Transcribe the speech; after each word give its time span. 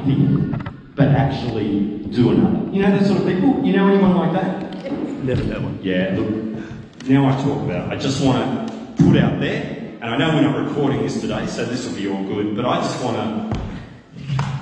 one 0.00 0.06
thing, 0.06 0.92
but 0.94 1.08
actually 1.08 1.98
do 2.10 2.30
another. 2.30 2.72
You 2.72 2.82
know 2.82 2.90
that 2.96 3.06
sort 3.06 3.20
of 3.20 3.26
people? 3.26 3.64
You 3.64 3.76
know 3.76 3.88
anyone 3.88 4.16
like 4.16 4.32
that? 4.32 4.92
Never 5.24 5.42
that 5.42 5.62
one. 5.62 5.78
Yeah, 5.82 6.14
look, 6.16 7.06
now 7.06 7.28
I 7.28 7.42
talk 7.42 7.62
about, 7.62 7.92
I 7.92 7.96
just 7.96 8.24
want 8.24 8.68
to 8.68 9.02
put 9.02 9.16
out 9.16 9.40
there, 9.40 9.96
and 10.00 10.04
I 10.04 10.16
know 10.16 10.34
we're 10.34 10.42
not 10.42 10.66
recording 10.66 11.02
this 11.02 11.20
today, 11.20 11.46
so 11.46 11.64
this 11.64 11.86
will 11.86 11.94
be 11.94 12.08
all 12.08 12.22
good, 12.24 12.56
but 12.56 12.64
I 12.64 12.76
just 12.80 13.02
want 13.04 13.16
to. 13.16 13.60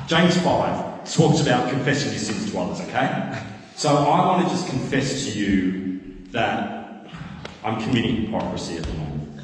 James 0.06 0.36
5 0.38 1.12
talks 1.12 1.40
about 1.40 1.70
confessing 1.70 2.10
your 2.10 2.18
sins 2.18 2.50
to 2.50 2.58
others, 2.58 2.80
okay? 2.88 3.42
So 3.76 3.94
I 3.94 4.26
want 4.26 4.44
to 4.44 4.50
just 4.50 4.68
confess 4.68 5.24
to 5.26 5.38
you 5.38 6.00
that 6.30 7.06
I'm 7.62 7.80
committing 7.82 8.22
hypocrisy 8.22 8.78
at 8.78 8.84
the 8.84 8.92
moment. 8.94 9.40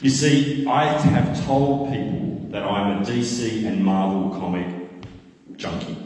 You 0.00 0.10
see, 0.10 0.64
I 0.66 0.84
have 0.84 1.44
told 1.44 1.90
people 1.90 2.46
that 2.50 2.62
I'm 2.62 3.02
a 3.02 3.04
DC 3.04 3.66
and 3.66 3.84
Marvel 3.84 4.30
comic 4.38 4.77
junkie. 5.58 5.96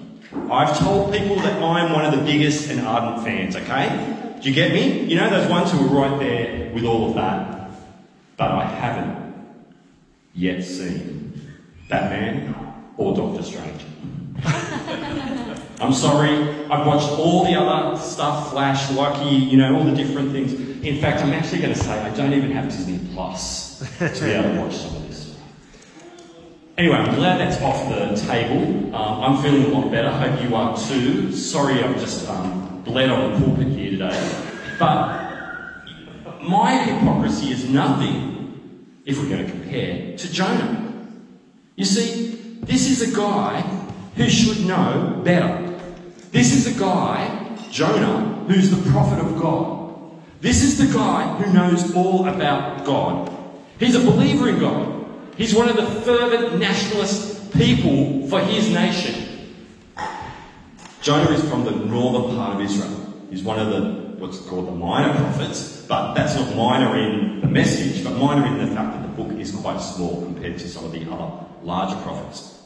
I've 0.51 0.77
told 0.79 1.13
people 1.13 1.37
that 1.37 1.63
I'm 1.63 1.93
one 1.93 2.05
of 2.05 2.19
the 2.19 2.25
biggest 2.25 2.71
and 2.71 2.81
ardent 2.81 3.23
fans, 3.23 3.55
okay? 3.55 4.35
Do 4.41 4.49
you 4.49 4.55
get 4.55 4.73
me? 4.73 5.05
You 5.05 5.17
know 5.17 5.31
those 5.31 5.49
ones 5.49 5.71
who 5.71 5.79
are 5.87 6.09
right 6.09 6.19
there 6.19 6.73
with 6.75 6.85
all 6.85 7.11
of 7.11 7.15
that. 7.15 7.71
But 8.37 8.51
I 8.51 8.65
haven't 8.65 9.35
yet 10.35 10.65
seen 10.65 11.55
Batman 11.89 12.55
or 12.97 13.15
Doctor 13.15 13.43
Strange. 13.43 13.85
I'm 15.81 15.93
sorry, 15.93 16.31
I've 16.71 16.87
watched 16.87 17.11
all 17.11 17.45
the 17.45 17.55
other 17.55 18.01
stuff, 18.01 18.51
Flash, 18.51 18.91
Loki, 18.93 19.35
you 19.35 19.59
know, 19.59 19.77
all 19.77 19.85
the 19.85 19.95
different 19.95 20.33
things. 20.33 20.53
In 20.83 21.01
fact, 21.01 21.21
I'm 21.23 21.33
actually 21.33 21.61
going 21.61 21.75
to 21.75 21.79
say 21.79 21.93
I 21.93 22.11
don't 22.15 22.33
even 22.33 22.53
have 22.53 22.69
Disney 22.69 23.01
Plus 23.13 23.79
to 23.99 24.25
be 24.25 24.31
able 24.31 24.55
to 24.55 24.61
watch 24.61 24.77
some 24.77 24.97
of. 24.97 25.02
Anyway, 26.79 26.97
I'm 26.97 27.15
glad 27.15 27.39
that's 27.39 27.61
off 27.61 27.87
the 27.91 28.17
table. 28.27 28.95
Um, 28.97 29.23
I'm 29.23 29.43
feeling 29.43 29.65
a 29.65 29.69
lot 29.69 29.91
better. 29.91 30.11
Hope 30.11 30.43
you 30.43 30.57
are 30.57 30.75
too. 30.75 31.31
Sorry, 31.31 31.85
I've 31.85 32.01
just 32.01 32.27
um, 32.31 32.83
bled 32.83 33.11
on 33.11 33.33
the 33.33 33.45
pulpit 33.45 33.67
here 33.69 33.91
today. 33.91 34.47
But 34.79 36.43
my 36.43 36.79
hypocrisy 36.79 37.51
is 37.51 37.69
nothing, 37.69 38.59
if 39.05 39.19
we're 39.19 39.29
going 39.29 39.45
to 39.45 39.51
compare, 39.51 40.17
to 40.17 40.33
Jonah. 40.33 41.07
You 41.77 41.85
see, 41.85 42.57
this 42.63 42.89
is 42.89 43.13
a 43.13 43.15
guy 43.15 43.61
who 44.17 44.31
should 44.31 44.65
know 44.65 45.21
better. 45.23 45.79
This 46.31 46.55
is 46.55 46.75
a 46.75 46.79
guy, 46.79 47.55
Jonah, 47.71 48.47
who's 48.49 48.71
the 48.71 48.91
prophet 48.91 49.19
of 49.19 49.39
God. 49.39 50.11
This 50.41 50.63
is 50.63 50.79
the 50.79 50.91
guy 50.91 51.37
who 51.37 51.53
knows 51.53 51.95
all 51.95 52.27
about 52.27 52.87
God. 52.87 53.31
He's 53.79 53.95
a 53.95 54.01
believer 54.01 54.49
in 54.49 54.59
God. 54.59 54.92
He's 55.37 55.55
one 55.55 55.69
of 55.69 55.77
the 55.77 55.87
fervent 56.03 56.59
nationalist 56.59 57.53
people 57.53 58.29
for 58.29 58.41
his 58.41 58.71
nation. 58.71 59.55
Jonah 61.01 61.31
is 61.31 61.49
from 61.49 61.65
the 61.65 61.73
northern 61.73 62.37
part 62.37 62.57
of 62.57 62.61
Israel. 62.61 63.15
He's 63.31 63.43
one 63.43 63.59
of 63.59 63.69
the 63.69 64.03
what's 64.19 64.39
called 64.39 64.69
the 64.69 64.73
minor 64.73 65.13
prophets, 65.15 65.85
but 65.89 66.15
that's 66.15 66.37
not 66.37 66.55
minor 66.55 66.97
in 66.97 67.41
the 67.41 67.49
message, 67.49 68.05
but 68.05 68.17
minor 68.17 68.47
in 68.47 68.59
the 68.59 68.73
fact 68.75 68.93
that 68.93 69.03
the 69.03 69.23
book 69.23 69.33
is 69.41 69.51
quite 69.51 69.81
small 69.81 70.23
compared 70.23 70.59
to 70.59 70.69
some 70.69 70.85
of 70.85 70.93
the 70.93 71.11
other 71.11 71.45
larger 71.63 71.97
prophets. 72.03 72.63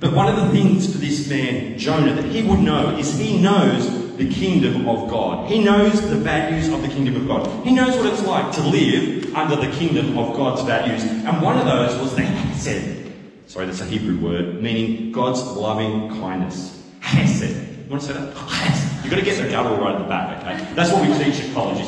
But 0.00 0.12
one 0.12 0.26
of 0.26 0.36
the 0.36 0.50
things 0.50 0.90
for 0.90 0.98
this 0.98 1.28
man, 1.28 1.78
Jonah, 1.78 2.12
that 2.14 2.24
he 2.24 2.42
would 2.42 2.58
know 2.58 2.96
is 2.98 3.16
he 3.18 3.40
knows 3.40 4.16
the 4.16 4.28
kingdom 4.28 4.88
of 4.88 5.08
God. 5.08 5.48
He 5.48 5.62
knows 5.62 6.00
the 6.10 6.16
values 6.16 6.68
of 6.68 6.82
the 6.82 6.88
kingdom 6.88 7.16
of 7.16 7.28
God. 7.28 7.64
He 7.64 7.72
knows 7.72 7.96
what 7.96 8.06
it's 8.12 8.24
like 8.26 8.52
to 8.56 8.62
live 8.62 9.25
under 9.34 9.56
the 9.56 9.70
kingdom 9.76 10.18
of 10.18 10.36
God's 10.36 10.62
values. 10.62 11.02
And 11.02 11.42
one 11.42 11.58
of 11.58 11.64
those 11.64 11.98
was 12.00 12.14
the 12.14 12.22
hesed. 12.22 13.12
Sorry, 13.46 13.66
that's 13.66 13.80
a 13.80 13.84
Hebrew 13.84 14.18
word, 14.18 14.62
meaning 14.62 15.12
God's 15.12 15.42
loving 15.42 16.10
kindness. 16.20 16.82
Hesed. 17.00 17.56
You 17.56 17.90
want 17.90 18.02
to 18.02 18.08
say 18.08 18.14
that? 18.14 18.36
Hesed. 18.36 19.04
You've 19.04 19.10
got 19.10 19.20
to 19.20 19.24
get 19.24 19.42
the 19.42 19.48
guttural 19.48 19.76
right 19.78 19.94
at 19.94 19.98
the 19.98 20.08
back, 20.08 20.42
okay? 20.42 20.74
That's 20.74 20.92
what 20.92 21.02
we 21.02 21.24
teach 21.24 21.40
at 21.44 21.54
college. 21.54 21.78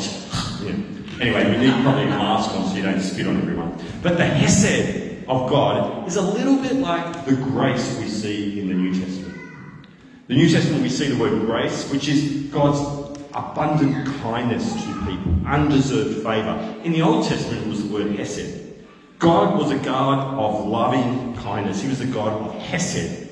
Yeah. 0.63 1.21
Anyway, 1.21 1.51
we 1.51 1.67
need 1.67 1.83
probably 1.83 2.05
a 2.05 2.11
mask 2.11 2.51
on 2.53 2.69
so 2.69 2.77
you 2.77 2.83
don't 2.83 3.01
spit 3.01 3.27
on 3.27 3.37
everyone. 3.39 3.77
But 4.03 4.17
the 4.17 4.25
hesed 4.25 5.25
of 5.29 5.51
God 5.51 6.07
is 6.07 6.17
a 6.17 6.23
little 6.23 6.57
bit 6.57 6.75
like 6.75 7.25
the 7.25 7.35
grace 7.35 7.99
we 7.99 8.09
see 8.09 8.61
in 8.61 8.69
the 8.69 8.75
New 8.75 8.95
Testament. 8.95 9.37
The 10.29 10.35
New 10.35 10.49
Testament, 10.49 10.83
we 10.83 10.91
see 10.91 11.09
the 11.09 11.17
word 11.17 11.41
grace, 11.41 11.91
which 11.91 12.07
is 12.07 12.51
God's 12.53 12.98
abundant 13.35 14.07
kindness 14.21 14.73
to 14.73 14.93
people, 15.07 15.35
undeserved 15.47 16.23
favour. 16.23 16.75
In 16.85 16.93
the 16.93 17.03
Old 17.03 17.27
Testament, 17.27 17.67
it 17.67 17.69
was 17.69 17.87
the 17.87 17.93
word 17.93 18.17
hesed. 18.17 18.65
God 19.19 19.59
was 19.59 19.71
a 19.71 19.79
God 19.79 20.39
of 20.39 20.67
loving 20.67 21.35
kindness. 21.37 21.83
He 21.83 21.89
was 21.89 22.01
a 22.01 22.07
God 22.07 22.33
of 22.33 22.55
hesed. 22.63 23.29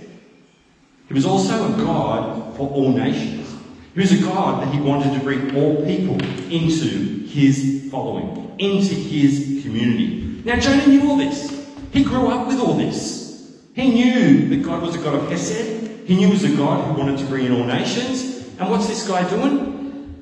He 1.08 1.14
was 1.14 1.24
also 1.24 1.72
a 1.72 1.76
God 1.76 2.56
for 2.56 2.68
all 2.68 2.92
nations. 2.92 3.54
He 3.94 4.00
was 4.00 4.12
a 4.12 4.22
God 4.22 4.62
that 4.62 4.74
he 4.74 4.80
wanted 4.80 5.14
to 5.14 5.20
bring 5.20 5.56
all 5.56 5.76
people 5.86 6.20
into 6.50 7.24
his 7.26 7.88
following, 7.90 8.54
into 8.58 8.94
his 8.94 9.62
community. 9.62 10.42
Now, 10.44 10.58
Jonah 10.58 10.86
knew 10.86 11.08
all 11.08 11.16
this. 11.16 11.66
He 11.92 12.04
grew 12.04 12.28
up 12.28 12.46
with 12.46 12.60
all 12.60 12.74
this. 12.74 13.56
He 13.74 13.90
knew 13.90 14.48
that 14.48 14.62
God 14.64 14.82
was 14.82 14.94
a 14.94 14.98
God 14.98 15.14
of 15.14 15.30
Hesed. 15.30 16.06
He 16.06 16.16
knew 16.16 16.26
he 16.26 16.32
was 16.32 16.44
a 16.44 16.56
God 16.56 16.84
who 16.84 17.00
wanted 17.00 17.18
to 17.18 17.24
bring 17.26 17.46
in 17.46 17.52
all 17.52 17.64
nations. 17.64 18.46
And 18.58 18.70
what's 18.70 18.86
this 18.86 19.06
guy 19.06 19.28
doing? 19.28 19.75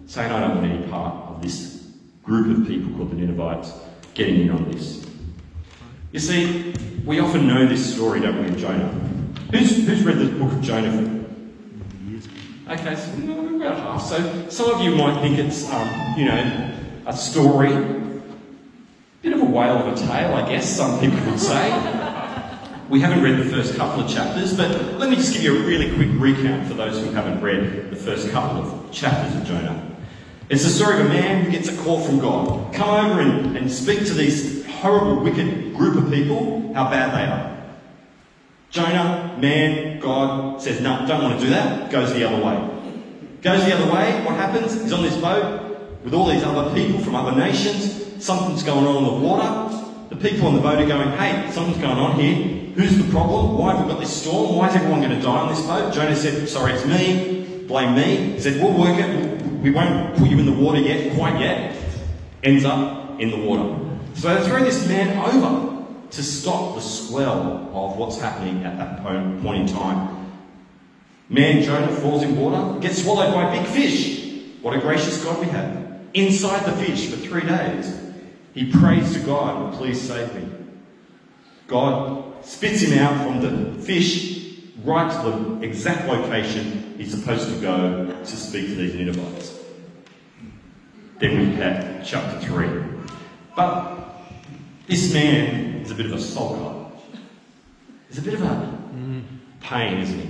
Saying, 0.07 0.31
I 0.31 0.41
don't 0.41 0.57
want 0.57 0.71
any 0.71 0.87
part 0.89 1.15
of 1.31 1.43
this 1.43 1.89
group 2.23 2.59
of 2.59 2.67
people 2.67 2.97
called 2.97 3.11
the 3.11 3.17
Ninevites 3.17 3.73
getting 4.15 4.43
in 4.43 4.51
on 4.51 4.71
this. 4.71 5.07
You 6.13 6.21
see, 6.21 6.75
we 7.05 7.21
often 7.21 7.47
know 7.49 7.67
this 7.67 7.95
story, 7.95 8.21
don't 8.21 8.41
we, 8.41 8.49
of 8.49 8.57
Jonah? 8.57 8.89
Who's, 9.51 9.87
who's 9.87 10.03
read 10.03 10.19
the 10.19 10.27
book 10.39 10.53
of 10.53 10.63
Jonah? 10.63 11.25
Okay, 12.69 12.97
so 12.97 13.57
about 13.57 13.79
half. 13.79 14.03
So 14.03 14.49
some 14.49 14.71
of 14.71 14.81
you 14.81 14.95
might 14.95 15.21
think 15.21 15.39
it's, 15.39 15.71
um, 15.71 16.15
you 16.17 16.27
know, 16.27 16.71
a 17.07 17.17
story 17.17 17.95
Bit 19.25 19.33
of 19.33 19.41
a 19.41 19.45
whale 19.47 19.79
of 19.79 19.91
a 19.91 19.97
tale, 19.97 20.35
I 20.35 20.47
guess, 20.47 20.69
some 20.69 21.01
people 21.01 21.19
would 21.25 21.41
say. 21.41 21.71
We 22.91 23.01
haven't 23.01 23.23
read 23.23 23.39
the 23.39 23.49
first 23.49 23.75
couple 23.75 24.05
of 24.05 24.11
chapters, 24.11 24.55
but 24.55 24.71
let 24.99 25.09
me 25.09 25.17
just 25.17 25.33
give 25.33 25.45
you 25.45 25.57
a 25.57 25.67
really 25.67 25.95
quick 25.95 26.11
recount 26.13 26.69
for 26.69 26.75
those 26.75 27.03
who 27.03 27.11
haven't 27.11 27.41
read 27.41 27.91
the 27.91 27.97
first 27.97 28.29
couple 28.29 28.61
of 28.61 28.93
chapters 28.93 29.35
of 29.35 29.47
Jonah. 29.47 29.94
It's 30.51 30.65
the 30.65 30.71
story 30.71 31.01
of 31.01 31.07
a 31.07 31.09
man 31.09 31.45
who 31.45 31.51
gets 31.51 31.69
a 31.69 31.77
call 31.83 32.01
from 32.01 32.19
God. 32.19 32.75
Come 32.75 32.89
over 32.89 33.21
and, 33.21 33.57
and 33.57 33.71
speak 33.71 34.01
to 34.07 34.15
this 34.15 34.65
horrible, 34.67 35.23
wicked 35.23 35.75
group 35.75 35.97
of 35.97 36.11
people, 36.11 36.73
how 36.75 36.91
bad 36.91 37.15
they 37.15 37.31
are. 37.31 37.55
Jonah, 38.71 39.37
man, 39.41 40.01
God 40.01 40.61
says, 40.61 40.81
no, 40.81 41.07
don't 41.07 41.23
want 41.23 41.39
to 41.39 41.45
do 41.45 41.51
that, 41.51 41.91
goes 41.91 42.13
the 42.13 42.29
other 42.29 42.45
way. 42.45 42.71
Goes 43.43 43.65
the 43.65 43.75
other 43.75 43.93
way, 43.93 44.25
what 44.25 44.37
happens? 44.37 44.75
He's 44.83 44.93
on 44.93 45.03
this 45.03 45.17
boat 45.17 46.03
with 46.03 46.13
all 46.13 46.29
these 46.29 46.43
other 46.43 46.75
people 46.75 46.99
from 47.01 47.15
other 47.15 47.37
nations 47.37 48.05
something's 48.25 48.63
going 48.63 48.87
on 48.87 48.97
in 48.97 49.05
the 49.05 49.27
water. 49.27 49.85
The 50.09 50.17
people 50.17 50.47
on 50.49 50.55
the 50.55 50.61
boat 50.61 50.79
are 50.79 50.87
going, 50.87 51.11
hey, 51.19 51.51
something's 51.53 51.79
going 51.79 51.99
on 51.99 52.19
here. 52.19 52.35
Who's 52.75 52.97
the 52.97 53.11
problem? 53.13 53.59
Why 53.59 53.75
have 53.75 53.85
we 53.85 53.93
got 53.93 54.01
this 54.01 54.23
storm? 54.23 54.57
Why 54.57 54.69
is 54.69 54.75
everyone 54.75 55.01
going 55.01 55.15
to 55.15 55.21
die 55.21 55.37
on 55.37 55.49
this 55.49 55.65
boat? 55.67 55.93
Jonah 55.93 56.17
said, 56.17 56.49
sorry, 56.49 56.73
it's 56.73 56.87
me. 56.87 57.65
Blame 57.67 57.95
me. 57.95 58.33
He 58.33 58.41
said, 58.41 58.63
we'll 58.63 58.73
work 58.73 58.99
it. 58.99 59.44
We 59.65 59.71
won't 59.71 60.15
put 60.19 60.29
you 60.29 60.39
in 60.39 60.45
the 60.45 60.53
water 60.53 60.79
yet, 60.79 61.17
quite 61.17 61.41
yet. 61.41 61.75
Ends 62.43 62.67
up 62.67 63.19
in 63.19 63.31
the 63.31 63.39
water. 63.39 63.75
So 64.13 64.35
they 64.35 64.47
throw 64.47 64.63
this 64.63 64.87
man 64.87 65.17
over 65.19 65.87
to 66.11 66.23
stop 66.23 66.75
the 66.75 66.83
swell 66.83 67.71
of 67.73 67.97
what's 67.97 68.21
happening 68.21 68.63
at 68.65 68.77
that 68.77 69.03
point 69.43 69.63
in 69.63 69.75
time. 69.75 70.33
Man 71.31 71.63
Jonah 71.63 71.91
falls 71.97 72.23
in 72.23 72.37
water, 72.37 72.79
gets 72.81 73.03
swallowed 73.03 73.33
by 73.33 73.55
a 73.55 73.59
big 73.59 73.67
fish. 73.69 74.43
What 74.61 74.77
a 74.77 74.81
gracious 74.81 75.25
God 75.25 75.41
we 75.41 75.47
have. 75.47 75.99
Inside 76.13 76.67
the 76.67 76.85
fish 76.85 77.09
for 77.09 77.17
three 77.17 77.47
days. 77.49 77.99
He 78.53 78.71
prays 78.71 79.15
to 79.15 79.21
God, 79.21 79.73
please 79.79 79.99
save 79.99 80.35
me. 80.35 80.47
God 81.69 82.45
spits 82.45 82.83
him 82.83 82.99
out 82.99 83.27
from 83.27 83.41
the 83.41 83.83
fish 83.83 84.44
right 84.83 85.11
to 85.11 85.31
the 85.31 85.63
exact 85.63 86.09
location 86.09 86.95
he's 86.99 87.11
supposed 87.11 87.49
to 87.49 87.61
go 87.61 88.07
to 88.07 88.37
speak 88.37 88.67
to 88.67 88.75
these 88.75 88.95
Ninevites. 88.95 89.59
Then 91.19 91.39
we 91.39 91.55
have 91.57 92.05
chapter 92.05 92.41
3. 92.47 92.69
But 93.55 93.99
this 94.87 95.13
man 95.15 95.77
is 95.83 95.91
a 95.91 95.95
bit 95.95 96.07
of 96.07 96.13
a 96.13 96.17
sulker. 96.17 96.91
He's 98.09 98.19
a 98.19 98.23
bit 98.23 98.35
of 98.35 98.43
a 98.43 99.23
pain, 99.61 99.99
isn't 99.99 100.19
he? 100.19 100.29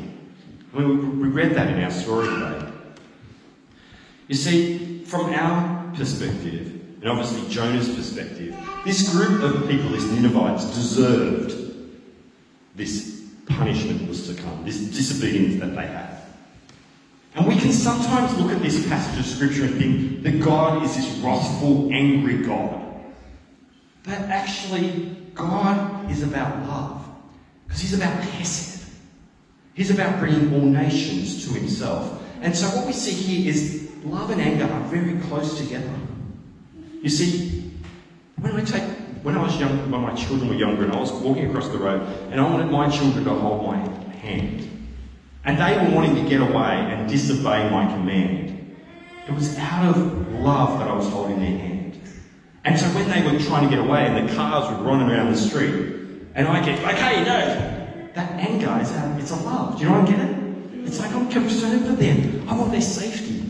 I 0.75 0.79
mean, 0.79 1.21
we 1.21 1.29
read 1.29 1.55
that 1.55 1.69
in 1.69 1.83
our 1.83 1.91
story 1.91 2.29
today. 2.29 2.69
You 4.29 4.35
see, 4.35 5.05
from 5.05 5.33
our 5.33 5.93
perspective, 5.95 6.81
and 7.01 7.09
obviously 7.09 7.49
Jonah's 7.51 7.95
perspective, 7.95 8.57
this 8.85 9.11
group 9.13 9.43
of 9.43 9.69
people, 9.69 9.91
these 9.91 10.07
Ninevites, 10.07 10.65
deserved 10.75 11.55
this 12.75 13.24
punishment 13.47 14.09
was 14.09 14.27
to 14.29 14.41
come, 14.41 14.65
this 14.65 14.79
disobedience 14.79 15.61
that 15.61 15.75
they 15.75 15.87
had. 15.87 16.23
And 17.35 17.47
we 17.47 17.57
can 17.57 17.73
sometimes 17.73 18.37
look 18.39 18.53
at 18.53 18.63
this 18.63 18.87
passage 18.89 19.19
of 19.19 19.27
Scripture 19.27 19.65
and 19.65 19.75
think 19.75 20.23
that 20.23 20.41
God 20.41 20.85
is 20.85 20.97
this 20.97 21.09
wrathful, 21.19 21.91
angry 21.93 22.39
God. 22.39 22.81
But 24.05 24.21
actually, 24.21 25.17
God 25.35 26.11
is 26.11 26.23
about 26.23 26.67
love. 26.69 27.09
Because 27.67 27.81
He's 27.81 27.95
about 27.95 28.23
Hesed. 28.23 28.75
He's 29.75 29.91
about 29.91 30.21
bringing 30.21 30.55
all 30.55 30.61
nations 30.61 31.47
to 31.47 31.55
himself. 31.55 32.23
And 32.41 32.55
so 32.55 32.69
what 32.69 32.87
we 32.87 32.93
see 32.93 33.13
here 33.13 33.51
is 33.51 33.91
love 34.05 34.31
and 34.31 34.41
anger 34.41 34.73
are 34.73 34.81
very 34.89 35.21
close 35.23 35.59
together. 35.59 35.93
You 37.03 37.09
see, 37.09 37.73
when 38.37 38.55
I 38.55 38.65
take 38.65 38.85
when 39.25 39.39
I 39.39 39.43
was 39.43 39.59
young, 39.59 39.91
when 39.91 40.03
my 40.03 40.15
children 40.15 40.51
were 40.51 40.55
younger, 40.55 40.85
and 40.85 40.93
I 40.93 41.01
was 41.01 41.11
walking 41.11 41.49
across 41.49 41.69
the 41.69 41.79
road, 41.79 42.03
and 42.31 42.39
I 42.39 42.45
wanted 42.45 42.71
my 42.71 42.91
children 42.91 43.25
to 43.25 43.31
hold 43.31 43.67
my 43.67 43.79
hand, 44.17 44.69
and 45.47 45.59
they 45.59 45.79
were 45.83 45.97
wanting 45.97 46.15
to 46.23 46.29
get 46.29 46.43
away 46.43 46.75
and 46.93 47.09
disobey 47.09 47.71
my 47.71 47.87
command. 47.87 48.77
It 49.27 49.35
was 49.35 49.57
out 49.57 49.97
of 49.97 50.31
love 50.35 50.79
that 50.79 50.89
I 50.89 50.95
was 50.95 51.09
holding 51.09 51.41
their 51.41 51.57
hand. 51.57 51.99
And 52.65 52.79
so 52.79 52.85
when 52.89 53.09
they 53.09 53.23
were 53.23 53.43
trying 53.43 53.67
to 53.67 53.75
get 53.75 53.83
away, 53.83 54.07
and 54.07 54.29
the 54.29 54.35
cars 54.35 54.71
were 54.71 54.85
running 54.85 55.09
around 55.11 55.33
the 55.33 55.39
street, 55.39 55.97
and 56.35 56.47
I 56.47 56.63
get, 56.63 56.83
like, 56.83 56.97
okay, 56.97 57.25
no, 57.25 58.11
that 58.13 58.31
anger 58.33 58.79
is 58.83 58.91
a, 58.93 59.17
it's 59.19 59.31
a 59.31 59.37
love. 59.37 59.79
Do 59.79 59.85
you 59.85 59.89
know 59.89 60.01
what 60.01 60.09
I 60.11 60.13
get 60.13 60.21
it? 60.21 60.87
It's 60.87 61.01
like 61.01 61.13
I'm 61.13 61.31
concerned 61.31 61.87
for 61.87 61.93
them. 61.93 62.47
I 62.47 62.55
want 62.59 62.73
their 62.73 62.83
safety. 62.83 63.41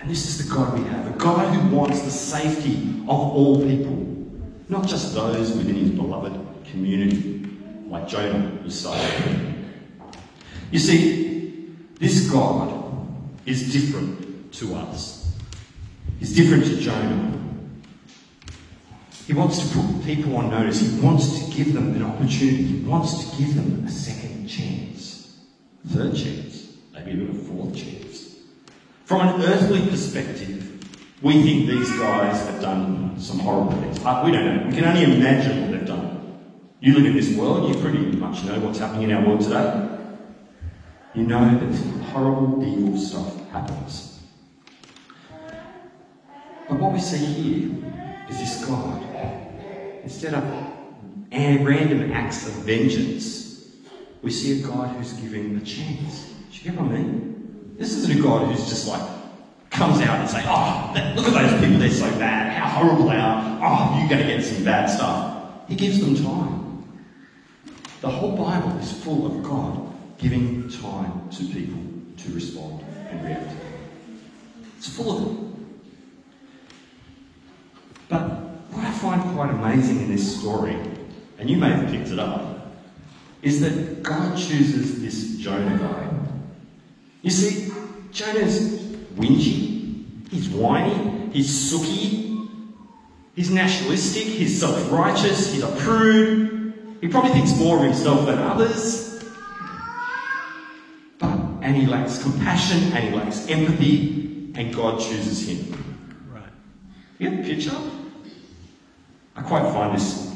And 0.00 0.10
this 0.10 0.28
is 0.28 0.46
the 0.46 0.54
God 0.54 0.78
we 0.78 0.84
have, 0.84 1.06
a 1.06 1.18
God 1.18 1.54
who 1.54 1.74
wants 1.74 2.02
the 2.02 2.10
safety 2.10 2.90
of 3.04 3.08
all 3.08 3.62
people 3.62 4.15
not 4.68 4.86
just 4.86 5.14
those 5.14 5.52
within 5.52 5.76
his 5.76 5.90
beloved 5.90 6.32
community, 6.70 7.48
like 7.88 8.08
Jonah 8.08 8.50
was 8.64 8.80
saved. 8.80 9.54
You 10.70 10.78
see, 10.78 11.70
this 11.98 12.30
God 12.30 12.84
is 13.46 13.72
different 13.72 14.52
to 14.54 14.74
us. 14.74 15.36
He's 16.18 16.34
different 16.34 16.64
to 16.64 16.76
Jonah. 16.78 17.32
He 19.26 19.32
wants 19.32 19.58
to 19.58 19.78
put 19.78 20.04
people 20.04 20.36
on 20.36 20.50
notice. 20.50 20.80
He 20.80 21.00
wants 21.00 21.44
to 21.44 21.56
give 21.56 21.72
them 21.74 21.94
an 21.94 22.02
opportunity. 22.02 22.62
He 22.62 22.84
wants 22.84 23.24
to 23.24 23.36
give 23.36 23.54
them 23.54 23.84
a 23.84 23.90
second 23.90 24.46
chance, 24.46 25.40
third 25.88 26.14
chance, 26.14 26.76
maybe 26.92 27.12
even 27.12 27.30
a 27.30 27.34
fourth 27.34 27.74
chance. 27.74 28.36
From 29.04 29.20
an 29.20 29.42
earthly 29.42 29.88
perspective, 29.88 30.75
we 31.22 31.42
think 31.42 31.66
these 31.66 31.90
guys 31.98 32.46
have 32.46 32.60
done 32.60 33.18
some 33.18 33.38
horrible 33.38 33.72
things. 33.72 33.98
But 33.98 34.24
we 34.24 34.32
don't 34.32 34.44
know. 34.44 34.66
We 34.68 34.74
can 34.74 34.84
only 34.84 35.04
imagine 35.04 35.62
what 35.62 35.70
they've 35.70 35.86
done. 35.86 36.38
You 36.80 36.94
live 36.94 37.06
in 37.06 37.16
this 37.16 37.34
world, 37.36 37.74
you 37.74 37.80
pretty 37.80 37.98
much 37.98 38.44
know 38.44 38.60
what's 38.60 38.78
happening 38.78 39.10
in 39.10 39.16
our 39.16 39.26
world 39.26 39.40
today. 39.40 39.88
You 41.14 41.22
know 41.22 41.58
that 41.58 41.74
horrible, 42.04 42.62
evil 42.62 42.98
stuff 42.98 43.50
happens. 43.50 44.20
But 46.68 46.78
what 46.78 46.92
we 46.92 47.00
see 47.00 47.24
here 47.24 47.70
is 48.28 48.38
this 48.38 48.64
God. 48.66 49.02
Instead 50.02 50.34
of 50.34 50.44
random 51.32 52.12
acts 52.12 52.46
of 52.46 52.52
vengeance, 52.64 53.70
we 54.22 54.30
see 54.30 54.62
a 54.62 54.66
God 54.66 54.94
who's 54.96 55.14
giving 55.14 55.56
a 55.56 55.60
chance. 55.60 56.34
Do 56.50 56.58
you 56.58 56.70
get 56.70 56.74
what 56.80 56.92
I 56.92 56.98
mean? 56.98 57.76
This 57.78 57.92
isn't 57.92 58.18
a 58.18 58.22
God 58.22 58.48
who's 58.48 58.68
just 58.68 58.86
like, 58.86 59.15
comes 59.76 60.00
out 60.00 60.20
and 60.20 60.28
say, 60.28 60.42
oh, 60.46 60.92
look 61.16 61.26
at 61.26 61.34
those 61.34 61.60
people, 61.60 61.78
they're 61.78 61.90
so 61.90 62.10
bad, 62.18 62.52
how 62.52 62.66
horrible 62.66 63.08
they 63.08 63.16
are, 63.16 63.60
oh, 63.62 63.98
you're 63.98 64.08
going 64.08 64.26
to 64.26 64.34
get 64.34 64.42
some 64.42 64.64
bad 64.64 64.88
stuff. 64.88 65.68
He 65.68 65.76
gives 65.76 66.00
them 66.00 66.14
time. 66.16 66.82
The 68.00 68.08
whole 68.08 68.36
Bible 68.36 68.78
is 68.78 68.92
full 69.04 69.26
of 69.26 69.42
God 69.42 69.92
giving 70.18 70.68
time 70.70 71.28
to 71.30 71.44
people 71.44 71.82
to 72.16 72.32
respond 72.32 72.80
and 73.10 73.22
react. 73.24 73.52
It's 74.78 74.88
full 74.88 75.16
of 75.16 75.32
it. 75.32 75.38
But 78.08 78.20
what 78.70 78.84
I 78.84 78.90
find 78.92 79.22
quite 79.34 79.50
amazing 79.50 80.00
in 80.00 80.10
this 80.10 80.40
story, 80.40 80.76
and 81.38 81.50
you 81.50 81.56
may 81.56 81.70
have 81.70 81.90
picked 81.90 82.08
it 82.08 82.18
up, 82.18 82.76
is 83.42 83.60
that 83.60 84.02
God 84.02 84.38
chooses 84.38 85.00
this 85.02 85.36
Jonah 85.36 85.78
guy. 85.78 86.08
You 87.22 87.30
see, 87.30 87.72
Jonah's 88.12 88.85
whingy, 89.16 90.28
he's 90.30 90.48
whiny, 90.48 91.30
he's 91.32 91.48
sooky, 91.70 92.48
he's 93.34 93.50
nationalistic, 93.50 94.24
he's 94.24 94.58
self 94.58 94.90
righteous, 94.90 95.52
he's 95.52 95.62
a 95.62 95.74
prude, 95.76 96.96
he 97.00 97.08
probably 97.08 97.32
thinks 97.32 97.56
more 97.56 97.78
of 97.78 97.84
himself 97.84 98.26
than 98.26 98.38
others. 98.38 99.24
But, 101.18 101.38
and 101.62 101.76
he 101.76 101.86
lacks 101.86 102.22
compassion 102.22 102.92
and 102.92 103.04
he 103.04 103.10
lacks 103.14 103.48
empathy, 103.48 104.52
and 104.54 104.74
God 104.74 105.00
chooses 105.00 105.48
him. 105.48 105.72
Right. 106.32 106.44
You 107.18 107.30
get 107.30 107.42
the 107.42 107.54
picture? 107.54 107.76
I 109.34 109.42
quite 109.42 109.70
find 109.72 109.96
this 109.96 110.26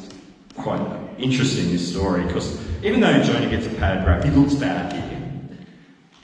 quite 0.57 0.81
interesting, 1.19 1.71
this 1.71 1.91
story, 1.91 2.25
because 2.25 2.59
even 2.85 3.01
though 3.01 3.23
Jonah 3.23 3.49
gets 3.49 3.67
a 3.67 3.71
bad 3.71 4.07
rap, 4.07 4.25
he 4.25 4.31
looks 4.31 4.55
bad 4.55 4.93
here. 4.93 5.20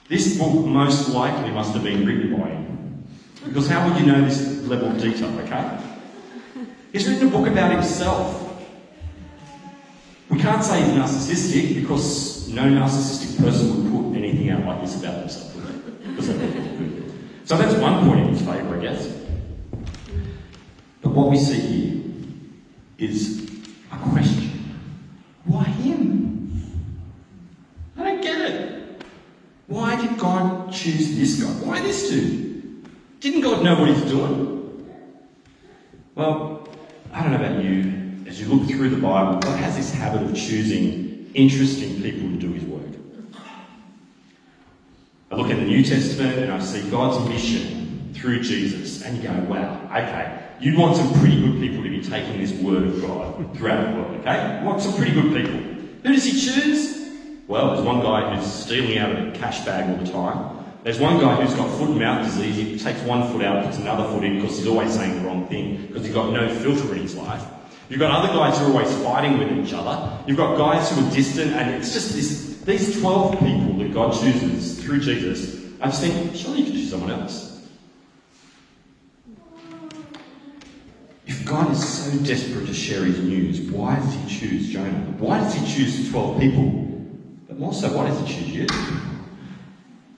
This 0.07 0.37
book 0.37 0.65
most 0.65 1.09
likely 1.09 1.51
must 1.51 1.73
have 1.73 1.83
been 1.83 2.05
written 2.05 2.39
by 2.39 2.49
him. 2.49 3.07
Because 3.45 3.67
how 3.67 3.87
would 3.87 3.99
you 3.99 4.05
know 4.05 4.21
this 4.23 4.63
level 4.65 4.89
of 4.89 5.01
detail, 5.01 5.37
okay? 5.39 5.79
He's 6.93 7.07
written 7.07 7.27
a 7.27 7.31
book 7.31 7.47
about 7.47 7.71
himself. 7.71 8.43
We 10.29 10.39
can't 10.39 10.63
say 10.63 10.81
he's 10.81 10.93
narcissistic 10.93 11.75
because 11.81 12.47
no 12.49 12.63
narcissistic 12.63 13.37
person 13.43 13.91
would 13.93 14.13
put 14.13 14.17
anything 14.17 14.49
out 14.49 14.65
like 14.65 14.81
this 14.81 14.99
about 14.99 15.19
themselves, 15.19 15.55
would 15.55 15.65
they? 15.65 17.07
So 17.45 17.57
that's 17.57 17.79
one 17.79 18.05
point 18.07 18.21
in 18.21 18.27
his 18.29 18.41
favour, 18.41 18.77
I 18.77 18.81
guess. 18.81 19.07
But 21.01 21.11
what 21.11 21.29
we 21.29 21.37
see 21.37 21.59
here 21.59 22.03
is 22.97 23.49
a 23.91 23.97
question. 23.97 24.75
Why 25.45 25.63
him? 25.63 26.83
I 27.97 28.03
don't 28.03 28.21
get 28.21 28.41
it. 28.41 28.76
Why 29.67 29.95
did 30.01 30.17
God 30.17 30.71
choose 30.71 31.15
this 31.17 31.41
guy? 31.43 31.49
Why 31.65 31.81
this 31.81 32.09
dude? 32.09 32.89
Didn't 33.19 33.41
God 33.41 33.63
know 33.63 33.79
what 33.79 33.89
he's 33.89 34.03
doing? 34.03 34.87
Well, 36.15 36.67
I 37.11 37.21
don't 37.21 37.31
know 37.31 37.45
about 37.45 37.63
you. 37.63 38.23
As 38.25 38.39
you 38.41 38.47
look 38.47 38.67
through 38.69 38.89
the 38.89 38.97
Bible, 38.97 39.39
God 39.39 39.59
has 39.59 39.75
this 39.75 39.91
habit 39.91 40.23
of 40.23 40.35
choosing 40.35 41.31
interesting 41.33 42.01
people 42.01 42.29
to 42.29 42.37
do 42.37 42.51
his 42.51 42.63
work. 42.63 42.83
I 45.29 45.35
look 45.35 45.49
at 45.49 45.57
the 45.57 45.65
New 45.65 45.83
Testament 45.83 46.39
and 46.39 46.51
I 46.51 46.59
see 46.59 46.89
God's 46.89 47.27
mission 47.29 48.13
through 48.13 48.41
Jesus, 48.41 49.03
and 49.03 49.17
you 49.17 49.23
go, 49.23 49.33
wow, 49.49 49.81
okay, 49.85 50.39
you'd 50.59 50.77
want 50.77 50.95
some 50.95 51.13
pretty 51.19 51.39
good 51.39 51.59
people 51.59 51.83
to 51.83 51.89
be 51.89 52.01
taking 52.01 52.39
this 52.39 52.51
word 52.53 52.83
of 52.87 53.01
God 53.01 53.55
throughout 53.55 53.85
the 53.85 54.01
world, 54.01 54.15
okay? 54.21 54.59
You 54.59 54.65
want 54.65 54.81
some 54.81 54.93
pretty 54.95 55.13
good 55.13 55.33
people. 55.33 55.59
Who 56.03 56.13
does 56.13 56.23
he 56.23 56.31
choose? 56.31 56.96
Well, 57.47 57.73
there's 57.73 57.85
one 57.85 58.01
guy 58.01 58.35
who's 58.35 58.51
stealing 58.51 58.97
out 58.97 59.11
of 59.13 59.27
a 59.27 59.31
cash 59.31 59.63
bag 59.63 59.89
all 59.89 60.03
the 60.03 60.11
time. 60.11 60.65
There's 60.83 60.99
one 60.99 61.19
guy 61.19 61.41
who's 61.41 61.53
got 61.53 61.69
foot 61.77 61.89
and 61.89 61.99
mouth 61.99 62.25
disease. 62.25 62.55
He 62.55 62.77
takes 62.77 63.01
one 63.01 63.31
foot 63.31 63.43
out, 63.43 63.65
puts 63.65 63.77
another 63.77 64.03
foot 64.09 64.23
in 64.25 64.41
because 64.41 64.57
he's 64.57 64.67
always 64.67 64.93
saying 64.93 65.21
the 65.21 65.27
wrong 65.27 65.47
thing 65.47 65.87
because 65.87 66.05
he's 66.05 66.13
got 66.13 66.31
no 66.31 66.53
filter 66.55 66.93
in 66.93 67.01
his 67.01 67.15
life. 67.15 67.43
You've 67.89 68.01
got 68.01 68.11
other 68.11 68.33
guys 68.33 68.59
who 68.59 68.65
are 68.65 68.71
always 68.71 68.93
fighting 68.97 69.37
with 69.37 69.65
each 69.65 69.73
other. 69.73 70.17
You've 70.27 70.35
got 70.35 70.57
guys 70.57 70.91
who 70.91 71.05
are 71.05 71.09
distant, 71.11 71.53
and 71.53 71.75
it's 71.75 71.93
just 71.93 72.13
this, 72.13 72.57
these 72.65 72.99
12 72.99 73.39
people 73.39 73.73
that 73.77 73.93
God 73.93 74.13
chooses 74.13 74.83
through 74.83 74.99
Jesus. 74.99 75.55
I'm 75.79 75.91
thinking, 75.91 76.33
surely 76.33 76.59
you 76.59 76.65
could 76.65 76.73
choose 76.73 76.89
someone 76.89 77.11
else. 77.11 77.65
If 81.25 81.45
God 81.45 81.71
is 81.71 81.87
so 81.87 82.17
desperate 82.25 82.65
to 82.67 82.73
share 82.73 83.05
his 83.05 83.19
news, 83.19 83.61
why 83.71 83.95
does 83.95 84.13
he 84.13 84.39
choose 84.39 84.69
Jonah? 84.69 85.13
Why 85.17 85.39
does 85.39 85.53
he 85.53 85.65
choose 85.75 86.09
12 86.09 86.39
people? 86.41 86.86
More 87.57 87.73
so, 87.73 87.91
why 87.97 88.07
does 88.07 88.19
he 88.19 88.35
choose 88.35 88.55
you? 88.55 88.67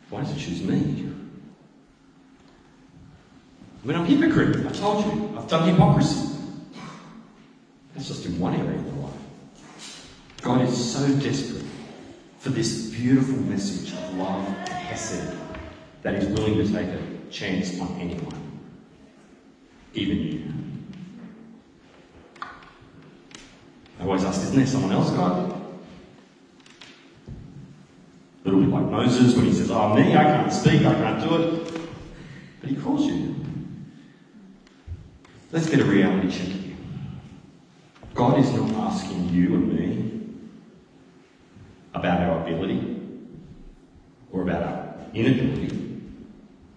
Why 0.09 0.21
does 0.21 0.33
he 0.33 0.41
choose 0.41 0.61
me? 0.61 1.09
I 3.81 3.87
mean, 3.87 3.95
I'm 3.95 4.03
a 4.03 4.07
hypocrite. 4.07 4.65
I 4.65 4.71
told 4.71 5.05
you. 5.05 5.37
I've 5.37 5.47
done 5.47 5.69
hypocrisy. 5.69 6.35
That's 7.95 8.09
just 8.09 8.25
in 8.25 8.37
one 8.39 8.55
area 8.55 8.77
of 8.77 8.93
my 8.93 9.03
life. 9.03 9.13
God 10.41 10.61
is 10.67 10.93
so 10.93 11.07
desperate 11.19 11.63
for 12.39 12.49
this 12.49 12.87
beautiful 12.87 13.37
message 13.43 13.93
of 13.93 14.15
love 14.15 14.45
and 14.47 14.69
hesed 14.69 15.33
that 16.01 16.21
he's 16.21 16.29
willing 16.31 16.55
to 16.55 16.65
take 16.65 16.87
a 16.87 17.01
chance 17.31 17.79
on 17.79 17.87
anyone, 17.99 18.59
even 19.93 20.17
you. 20.17 20.43
I 23.99 24.03
always 24.03 24.23
ask, 24.23 24.41
isn't 24.43 24.55
there 24.55 24.67
someone 24.67 24.91
else, 24.91 25.09
God? 25.11 25.58
A 28.49 28.51
little 28.51 28.65
bit 28.65 28.73
like 28.73 28.91
Moses 28.91 29.35
when 29.35 29.45
he 29.45 29.53
says, 29.53 29.69
Oh, 29.69 29.93
me, 29.93 30.15
I 30.15 30.23
can't 30.23 30.51
speak, 30.51 30.81
I 30.81 30.95
can't 30.95 31.21
do 31.21 31.35
it. 31.35 31.71
But 32.59 32.69
he 32.71 32.75
calls 32.75 33.05
you. 33.05 33.35
Let's 35.51 35.69
get 35.69 35.81
a 35.81 35.85
reality 35.85 36.31
check 36.31 36.47
here. 36.47 36.75
God 38.15 38.39
is 38.39 38.51
not 38.53 38.71
asking 38.71 39.29
you 39.29 39.53
and 39.53 39.71
me 39.71 40.29
about 41.93 42.21
our 42.21 42.41
ability 42.41 42.99
or 44.31 44.41
about 44.41 44.63
our 44.63 44.95
inability. 45.13 46.01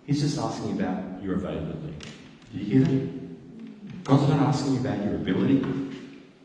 He's 0.05 0.21
just 0.21 0.39
asking 0.39 0.73
about 0.73 1.23
your 1.23 1.37
availability. 1.37 2.07
Do 2.53 2.59
you 2.59 2.65
hear 2.67 2.85
that? 2.85 4.05
God's 4.05 4.29
not 4.29 4.41
asking 4.41 4.75
you 4.75 4.81
about 4.81 5.03
your 5.03 5.15
ability 5.15 5.65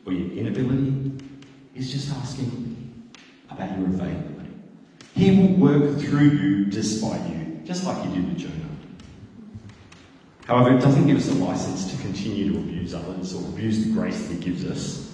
or 0.06 0.14
your 0.14 0.38
inability. 0.38 1.12
He's 1.74 1.92
just 1.92 2.16
asking 2.16 3.12
about 3.50 3.78
your 3.78 3.88
availability. 3.88 4.37
He 5.18 5.32
will 5.32 5.56
work 5.56 6.00
through 6.00 6.30
you 6.30 6.66
despite 6.66 7.28
you, 7.32 7.60
just 7.66 7.84
like 7.86 8.06
he 8.06 8.14
did 8.14 8.30
with 8.30 8.38
Jonah. 8.38 8.54
However, 10.46 10.78
it 10.78 10.80
doesn't 10.80 11.08
give 11.08 11.18
us 11.18 11.28
a 11.30 11.34
license 11.34 11.92
to 11.92 12.00
continue 12.04 12.54
to 12.54 12.60
abuse 12.60 12.94
others 12.94 13.34
or 13.34 13.44
abuse 13.50 13.84
the 13.84 13.94
grace 13.94 14.28
that 14.28 14.36
he 14.36 14.40
gives 14.40 14.64
us, 14.64 15.12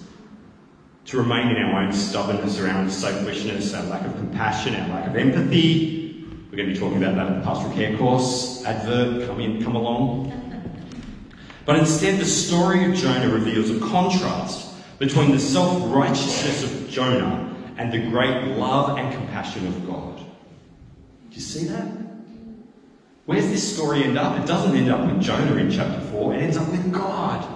to 1.05 1.17
remain 1.17 1.55
in 1.55 1.63
our 1.63 1.83
own 1.83 1.93
stubbornness, 1.93 2.59
our 2.59 2.67
own 2.67 2.89
selfishness, 2.89 3.73
our 3.73 3.83
lack 3.83 4.05
of 4.05 4.13
compassion, 4.17 4.75
our 4.75 4.89
lack 4.89 5.07
of 5.07 5.15
empathy. 5.15 6.27
We're 6.51 6.57
going 6.57 6.67
to 6.67 6.73
be 6.73 6.79
talking 6.79 6.97
about 7.01 7.15
that 7.15 7.27
in 7.27 7.39
the 7.39 7.45
pastoral 7.45 7.73
care 7.73 7.97
course. 7.97 8.61
Advert, 8.65 9.25
come 9.25 9.39
in, 9.39 9.63
come 9.63 9.77
along. 9.77 10.33
But 11.65 11.77
instead, 11.77 12.19
the 12.19 12.25
story 12.25 12.91
of 12.91 12.95
Jonah 12.95 13.33
reveals 13.33 13.69
a 13.69 13.79
contrast 13.79 14.69
between 14.99 15.31
the 15.31 15.39
self 15.39 15.95
righteousness 15.95 16.63
of 16.63 16.89
Jonah 16.89 17.42
and 17.77 17.91
the 17.91 17.99
great 18.09 18.57
love 18.57 18.97
and 18.97 19.13
compassion 19.13 19.67
of 19.67 19.87
God. 19.87 20.17
Do 20.17 21.35
you 21.35 21.41
see 21.41 21.65
that? 21.65 21.87
Where's 23.25 23.47
this 23.47 23.75
story 23.75 24.03
end 24.03 24.17
up? 24.17 24.39
It 24.39 24.45
doesn't 24.45 24.75
end 24.75 24.89
up 24.89 25.11
with 25.11 25.21
Jonah 25.21 25.55
in 25.55 25.71
chapter 25.71 26.01
4, 26.07 26.35
it 26.35 26.37
ends 26.37 26.57
up 26.57 26.69
with 26.69 26.91
God. 26.91 27.47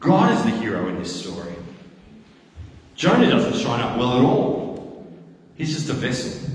God 0.00 0.32
is 0.32 0.42
the 0.44 0.50
hero 0.50 0.88
in 0.88 0.98
this 0.98 1.20
story. 1.20 1.54
Jonah 2.96 3.30
doesn't 3.30 3.58
shine 3.60 3.80
up 3.80 3.98
well 3.98 4.18
at 4.18 4.24
all. 4.24 5.06
He's 5.56 5.74
just 5.74 5.88
a 5.88 5.92
vessel. 5.92 6.50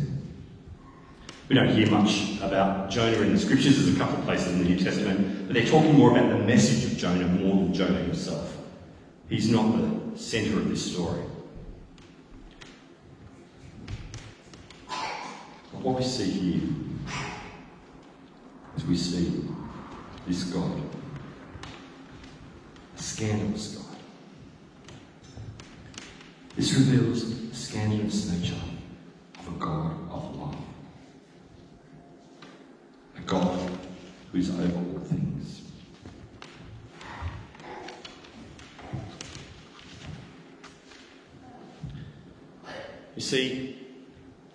We 1.49 1.55
don't 1.55 1.69
hear 1.69 1.89
much 1.89 2.39
about 2.41 2.89
Jonah 2.89 3.21
in 3.21 3.33
the 3.33 3.39
scriptures. 3.39 3.77
There's 3.77 3.95
a 3.95 3.97
couple 3.97 4.17
of 4.17 4.25
places 4.25 4.51
in 4.51 4.59
the 4.59 4.65
New 4.65 4.77
Testament, 4.77 5.47
but 5.47 5.53
they're 5.53 5.65
talking 5.65 5.93
more 5.95 6.11
about 6.11 6.29
the 6.29 6.39
message 6.39 6.91
of 6.91 6.97
Jonah 6.97 7.27
more 7.27 7.55
than 7.55 7.73
Jonah 7.73 7.99
himself. 7.99 8.57
He's 9.29 9.49
not 9.49 9.71
the 9.77 10.17
centre 10.17 10.57
of 10.57 10.67
this 10.69 10.93
story. 10.93 11.21
But 14.87 15.76
what 15.87 15.99
we 15.99 16.03
see 16.03 16.29
here 16.29 16.69
is 18.75 18.85
we 18.85 18.97
see 18.97 19.45
this 20.27 20.43
God, 20.43 20.81
a 22.97 23.01
scandalous 23.01 23.75
God. 23.77 23.95
This 26.57 26.73
reveals 26.73 27.49
the 27.49 27.55
scandalous 27.55 28.29
nature 28.33 28.61
of 29.39 29.47
a 29.47 29.51
God 29.51 29.91
of 30.11 30.35
love. 30.35 30.57
A 33.15 33.21
God 33.21 33.71
who 34.33 34.39
is 34.39 34.49
over 34.49 34.75
all 34.75 34.99
things. 35.05 35.61
You 43.15 43.21
see, 43.21 43.86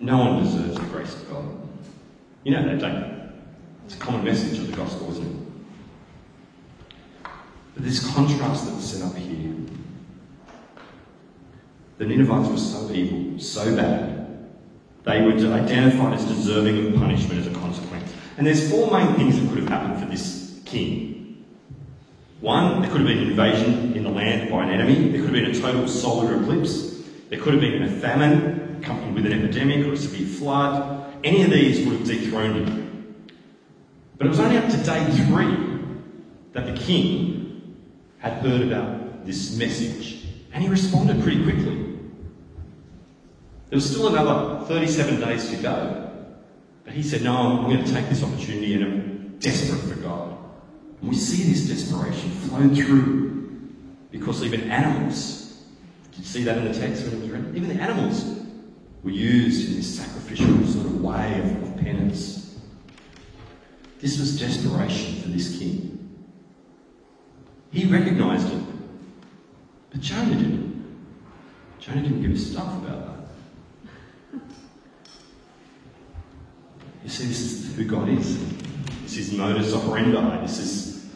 no 0.03 0.19
one 0.19 0.43
deserves 0.43 0.75
the 0.75 0.87
grace 0.87 1.15
of 1.15 1.31
God. 1.31 1.45
You 2.43 2.53
know 2.53 2.65
that, 2.65 2.81
don't 2.81 2.95
you? 2.97 3.33
It's 3.87 3.95
a 3.95 3.99
common 3.99 4.25
message 4.25 4.59
of 4.59 4.67
the 4.69 4.77
gospel, 4.77 5.11
isn't 5.13 5.25
it? 5.25 5.37
But 7.75 7.85
this 7.85 8.05
contrast 8.13 8.67
that's 8.67 8.85
set 8.85 9.03
up 9.03 9.17
here, 9.17 9.55
the 11.99 12.05
Ninevites 12.05 12.51
were 12.51 12.59
so 12.59 12.91
evil, 12.91 13.39
so 13.39 13.77
bad, 13.77 14.51
they 15.05 15.23
were 15.23 15.33
identified 15.33 16.15
as 16.15 16.25
deserving 16.25 16.87
of 16.87 16.95
punishment 16.95 17.41
as 17.41 17.47
a 17.47 17.55
consequence. 17.55 18.13
And 18.37 18.47
there's 18.47 18.71
four 18.71 18.91
main 18.91 19.15
things 19.15 19.39
that 19.39 19.49
could 19.49 19.59
have 19.61 19.69
happened 19.69 20.01
for 20.01 20.07
this 20.07 20.61
king. 20.65 21.45
One, 22.41 22.83
there 22.83 22.91
could 22.91 23.03
have 23.03 23.09
been 23.09 23.19
an 23.19 23.31
invasion 23.31 23.95
in 23.95 24.03
the 24.03 24.11
land 24.11 24.51
by 24.51 24.65
an 24.65 24.71
enemy. 24.71 25.11
There 25.11 25.21
could 25.21 25.35
have 25.35 25.45
been 25.45 25.55
a 25.55 25.61
total 25.61 25.87
solar 25.87 26.41
eclipse. 26.43 27.03
There 27.31 27.41
could 27.41 27.53
have 27.55 27.61
been 27.61 27.85
a 27.85 27.89
famine 27.89 28.62
accompanied 28.83 29.15
with 29.15 29.27
an 29.27 29.33
epidemic 29.33 29.87
or 29.87 29.93
a 29.93 29.97
severe 29.97 30.27
flood. 30.27 31.15
Any 31.25 31.43
of 31.43 31.51
these 31.51 31.87
would 31.87 31.99
have 31.99 32.07
dethroned 32.07 32.69
him. 32.69 33.29
But 34.19 34.27
it 34.27 34.31
was 34.31 34.41
only 34.41 34.57
up 34.57 34.69
to 34.71 34.77
day 34.79 35.05
three 35.27 35.57
that 36.53 36.67
the 36.67 36.81
king 36.81 37.77
had 38.19 38.35
heard 38.35 38.63
about 38.63 39.25
this 39.25 39.57
message. 39.57 40.27
And 40.53 40.63
he 40.63 40.69
responded 40.69 41.23
pretty 41.23 41.43
quickly. 41.43 41.77
There 43.69 43.77
was 43.77 43.89
still 43.89 44.09
another 44.09 44.65
37 44.67 45.21
days 45.21 45.51
to 45.51 45.57
go. 45.57 46.11
But 46.85 46.93
he 46.93 47.03
said, 47.03 47.23
No, 47.23 47.37
I'm 47.37 47.71
going 47.71 47.85
to 47.85 47.91
take 47.93 48.09
this 48.09 48.23
opportunity 48.23 48.75
and 48.75 48.85
I'm 48.85 49.39
desperate 49.39 49.81
for 49.81 49.99
God. 50.01 50.37
And 51.01 51.09
we 51.09 51.17
see 51.17 51.51
this 51.51 51.67
desperation 51.69 52.31
flow 52.31 52.69
through 52.75 53.73
because 54.11 54.43
even 54.45 54.71
animals, 54.71 55.63
did 56.11 56.19
you 56.19 56.25
see 56.25 56.43
that 56.45 56.59
in 56.59 56.71
the 56.71 56.79
text 56.79 57.05
when 57.05 57.23
it 57.23 57.33
was? 57.33 57.57
Even 57.57 57.69
the 57.69 57.83
animals 57.83 58.42
were 59.03 59.11
used 59.11 59.69
in 59.69 59.77
this 59.77 59.99
sacrificial 59.99 60.67
sort 60.67 60.87
of 60.87 61.03
way 61.03 61.41
of, 61.41 61.63
of 61.63 61.77
penance. 61.79 62.59
This 64.01 64.19
was 64.19 64.39
desperation 64.39 65.21
for 65.23 65.29
this 65.29 65.59
king. 65.59 65.99
He 67.71 67.87
recognised 67.87 68.53
it, 68.53 68.63
but 69.91 70.01
Jonah 70.01 70.35
didn't. 70.35 70.73
Jonah 71.79 72.03
didn't 72.03 72.23
give 72.23 72.33
a 72.33 72.39
stuff 72.39 72.77
about 72.83 73.07
that. 73.07 74.41
You 77.03 77.11
see, 77.11 77.27
this 77.27 77.41
is 77.41 77.75
who 77.75 77.85
God 77.85 78.09
is. 78.09 78.39
This 79.03 79.19
is 79.19 79.33
modus 79.33 79.75
operandi. 79.75 80.43
This 80.43 80.59
is 80.59 81.11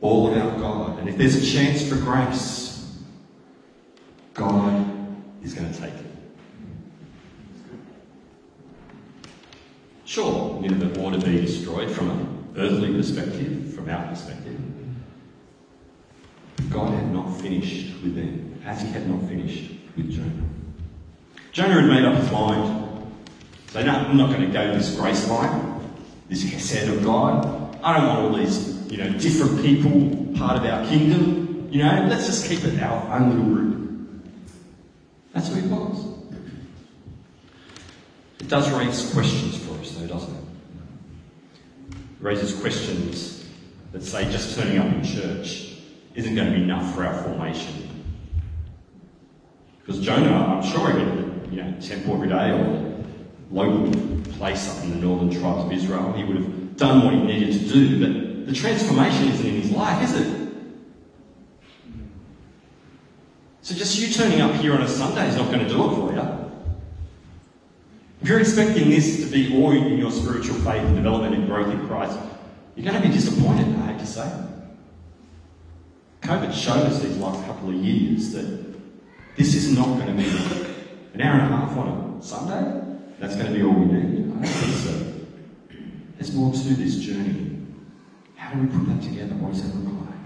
all 0.00 0.32
about 0.32 0.58
God. 0.58 0.98
And 0.98 1.08
if 1.08 1.18
there's 1.18 1.36
a 1.36 1.46
chance 1.46 1.86
for 1.86 1.96
grace, 1.96 2.98
God 4.32 4.86
is 5.42 5.52
going 5.52 5.70
to 5.72 5.78
take 5.78 5.92
it. 5.92 6.05
Sure, 10.16 10.58
Nineveh 10.62 10.98
ought 11.02 11.10
to 11.10 11.18
be 11.18 11.42
destroyed 11.42 11.90
from 11.90 12.08
an 12.08 12.48
earthly 12.56 12.90
perspective, 12.90 13.74
from 13.74 13.90
our 13.90 14.08
perspective. 14.08 14.58
God 16.70 16.94
had 16.94 17.12
not 17.12 17.38
finished 17.38 18.02
with 18.02 18.14
them, 18.14 18.58
as 18.64 18.80
he 18.80 18.88
had 18.88 19.06
not 19.10 19.20
finished 19.28 19.72
with 19.94 20.10
Jonah. 20.10 20.48
Jonah 21.52 21.82
had 21.82 21.90
made 21.90 22.04
up 22.06 22.14
his 22.14 22.32
mind. 22.32 23.12
So, 23.66 23.84
no, 23.84 23.92
I'm 23.92 24.16
not 24.16 24.30
going 24.34 24.40
to 24.40 24.50
go 24.50 24.72
this 24.72 24.96
grace 24.96 25.28
line, 25.28 25.86
this 26.30 26.44
of 26.88 27.04
God. 27.04 27.78
I 27.82 27.98
don't 27.98 28.06
want 28.06 28.18
all 28.20 28.42
these, 28.42 28.90
you 28.90 28.96
know, 28.96 29.10
different 29.18 29.60
people 29.60 30.34
part 30.38 30.56
of 30.56 30.64
our 30.64 30.88
kingdom. 30.88 31.68
You 31.70 31.82
know, 31.82 32.06
let's 32.08 32.24
just 32.24 32.48
keep 32.48 32.64
it 32.64 32.82
our 32.82 33.18
own 33.18 33.28
little 33.28 33.44
group. 33.44 34.24
That's 35.34 35.48
who 35.48 35.56
he 35.56 35.68
was. 35.68 36.06
It 38.40 38.48
does 38.48 38.70
raise 38.70 39.10
questions 39.12 39.56
for 39.58 39.78
us, 39.78 39.92
though, 39.92 40.06
doesn't 40.06 40.34
it? 40.34 40.44
It 41.90 41.96
raises 42.20 42.58
questions 42.60 43.48
that 43.92 44.02
say 44.02 44.30
just 44.30 44.58
turning 44.58 44.78
up 44.78 44.86
in 44.86 45.02
church 45.02 45.78
isn't 46.14 46.34
going 46.34 46.52
to 46.52 46.56
be 46.56 46.62
enough 46.62 46.94
for 46.94 47.04
our 47.04 47.22
formation. 47.22 47.88
Because 49.80 50.00
Jonah, 50.00 50.32
I'm 50.32 50.62
sure 50.62 50.92
did, 50.92 51.52
you 51.52 51.62
know, 51.62 51.74
temple 51.80 52.14
every 52.14 52.28
day 52.28 52.50
or 52.50 53.04
local 53.50 53.92
place 54.32 54.68
up 54.68 54.84
in 54.84 54.90
the 54.90 54.96
northern 54.96 55.30
tribes 55.30 55.64
of 55.64 55.72
Israel. 55.72 56.12
He 56.12 56.24
would 56.24 56.36
have 56.36 56.76
done 56.76 57.04
what 57.04 57.14
he 57.14 57.20
needed 57.20 57.60
to 57.60 57.68
do, 57.68 58.00
but 58.00 58.46
the 58.46 58.52
transformation 58.52 59.28
isn't 59.28 59.46
in 59.46 59.62
his 59.62 59.70
life, 59.70 60.02
is 60.02 60.20
it? 60.20 60.48
So 63.62 63.74
just 63.74 63.98
you 63.98 64.12
turning 64.12 64.40
up 64.40 64.54
here 64.56 64.74
on 64.74 64.82
a 64.82 64.88
Sunday 64.88 65.28
is 65.28 65.36
not 65.36 65.46
going 65.50 65.60
to 65.60 65.68
do 65.68 65.90
it 65.90 65.94
for 65.94 66.12
you. 66.12 66.45
If 68.22 68.28
you're 68.28 68.40
expecting 68.40 68.88
this 68.88 69.20
to 69.24 69.26
be 69.26 69.54
all 69.56 69.72
in 69.72 69.98
your 69.98 70.10
spiritual 70.10 70.56
faith 70.56 70.82
and 70.82 70.96
development 70.96 71.34
and 71.34 71.46
growth 71.46 71.68
in 71.68 71.86
Christ, 71.86 72.18
you're 72.74 72.90
going 72.90 73.00
to 73.00 73.08
be 73.08 73.14
disappointed, 73.14 73.74
I 73.76 73.92
hate 73.92 73.98
to 74.00 74.06
say. 74.06 74.46
COVID 76.22 76.52
showed 76.52 76.86
us 76.86 77.00
these 77.00 77.16
last 77.18 77.44
couple 77.46 77.68
of 77.68 77.74
years 77.76 78.32
that 78.32 78.74
this 79.36 79.54
is 79.54 79.76
not 79.76 79.86
going 79.98 80.06
to 80.06 80.12
be 80.14 80.28
an 81.14 81.20
hour 81.20 81.40
and 81.40 81.54
a 81.54 81.56
half 81.56 81.76
on 81.76 82.18
a 82.18 82.22
Sunday. 82.22 82.82
That's 83.18 83.36
going 83.36 83.52
to 83.52 83.52
be 83.52 83.62
all 83.62 83.72
we 83.72 83.86
need. 83.86 84.32
I 84.32 84.34
don't 84.34 84.46
think 84.46 84.74
so. 84.74 85.12
There's 86.16 86.32
more 86.34 86.52
to 86.52 86.58
this 86.58 86.96
journey. 86.96 87.58
How 88.34 88.52
do 88.54 88.60
we 88.60 88.66
put 88.66 88.86
that 88.88 89.02
together? 89.02 89.34
What 89.34 89.52
does 89.52 89.62
that 89.62 89.78
look 89.78 89.94
like? 90.00 90.18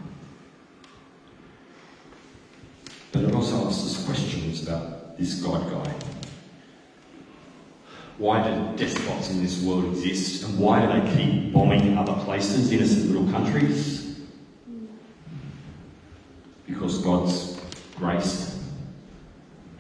But 3.13 3.25
it 3.25 3.35
also 3.35 3.67
asks 3.67 3.85
us 3.85 4.05
questions 4.05 4.63
about 4.63 5.19
this 5.19 5.43
God 5.43 5.69
guy. 5.71 5.95
Why 8.21 8.47
do 8.47 8.77
despots 8.77 9.31
in 9.31 9.43
this 9.43 9.63
world 9.63 9.87
exist? 9.87 10.45
And 10.45 10.59
why 10.59 10.85
do 10.85 11.01
they 11.01 11.17
keep 11.17 11.55
bombing 11.55 11.97
other 11.97 12.13
places, 12.23 12.71
innocent 12.71 13.07
little 13.07 13.27
countries? 13.33 14.21
Because 16.67 16.99
God's 16.99 17.59
grace 17.97 18.63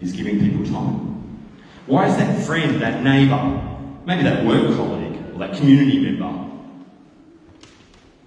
is 0.00 0.12
giving 0.12 0.40
people 0.40 0.64
time. 0.64 1.38
Why 1.85 2.09
is 2.09 2.16
that 2.16 2.47
friend, 2.47 2.80
that 2.80 3.02
neighbour, 3.02 3.61
maybe 4.06 4.23
that 4.23 4.47
work 4.47 4.75
colleague, 4.75 5.18
or 5.35 5.38
that 5.40 5.59
community 5.59 5.99
member 5.99 6.50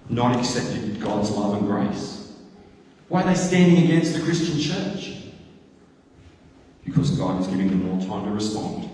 not 0.08 0.38
accepted 0.38 1.00
God's 1.00 1.32
love 1.32 1.54
and 1.54 1.66
grace? 1.66 2.36
Why 3.08 3.22
are 3.22 3.26
they 3.26 3.34
standing 3.34 3.82
against 3.82 4.14
the 4.14 4.22
Christian 4.22 4.60
church? 4.60 5.24
Because 6.84 7.10
God 7.18 7.40
is 7.40 7.48
giving 7.48 7.66
them 7.66 7.84
more 7.84 8.00
time 8.06 8.26
to 8.26 8.30
respond. 8.30 8.93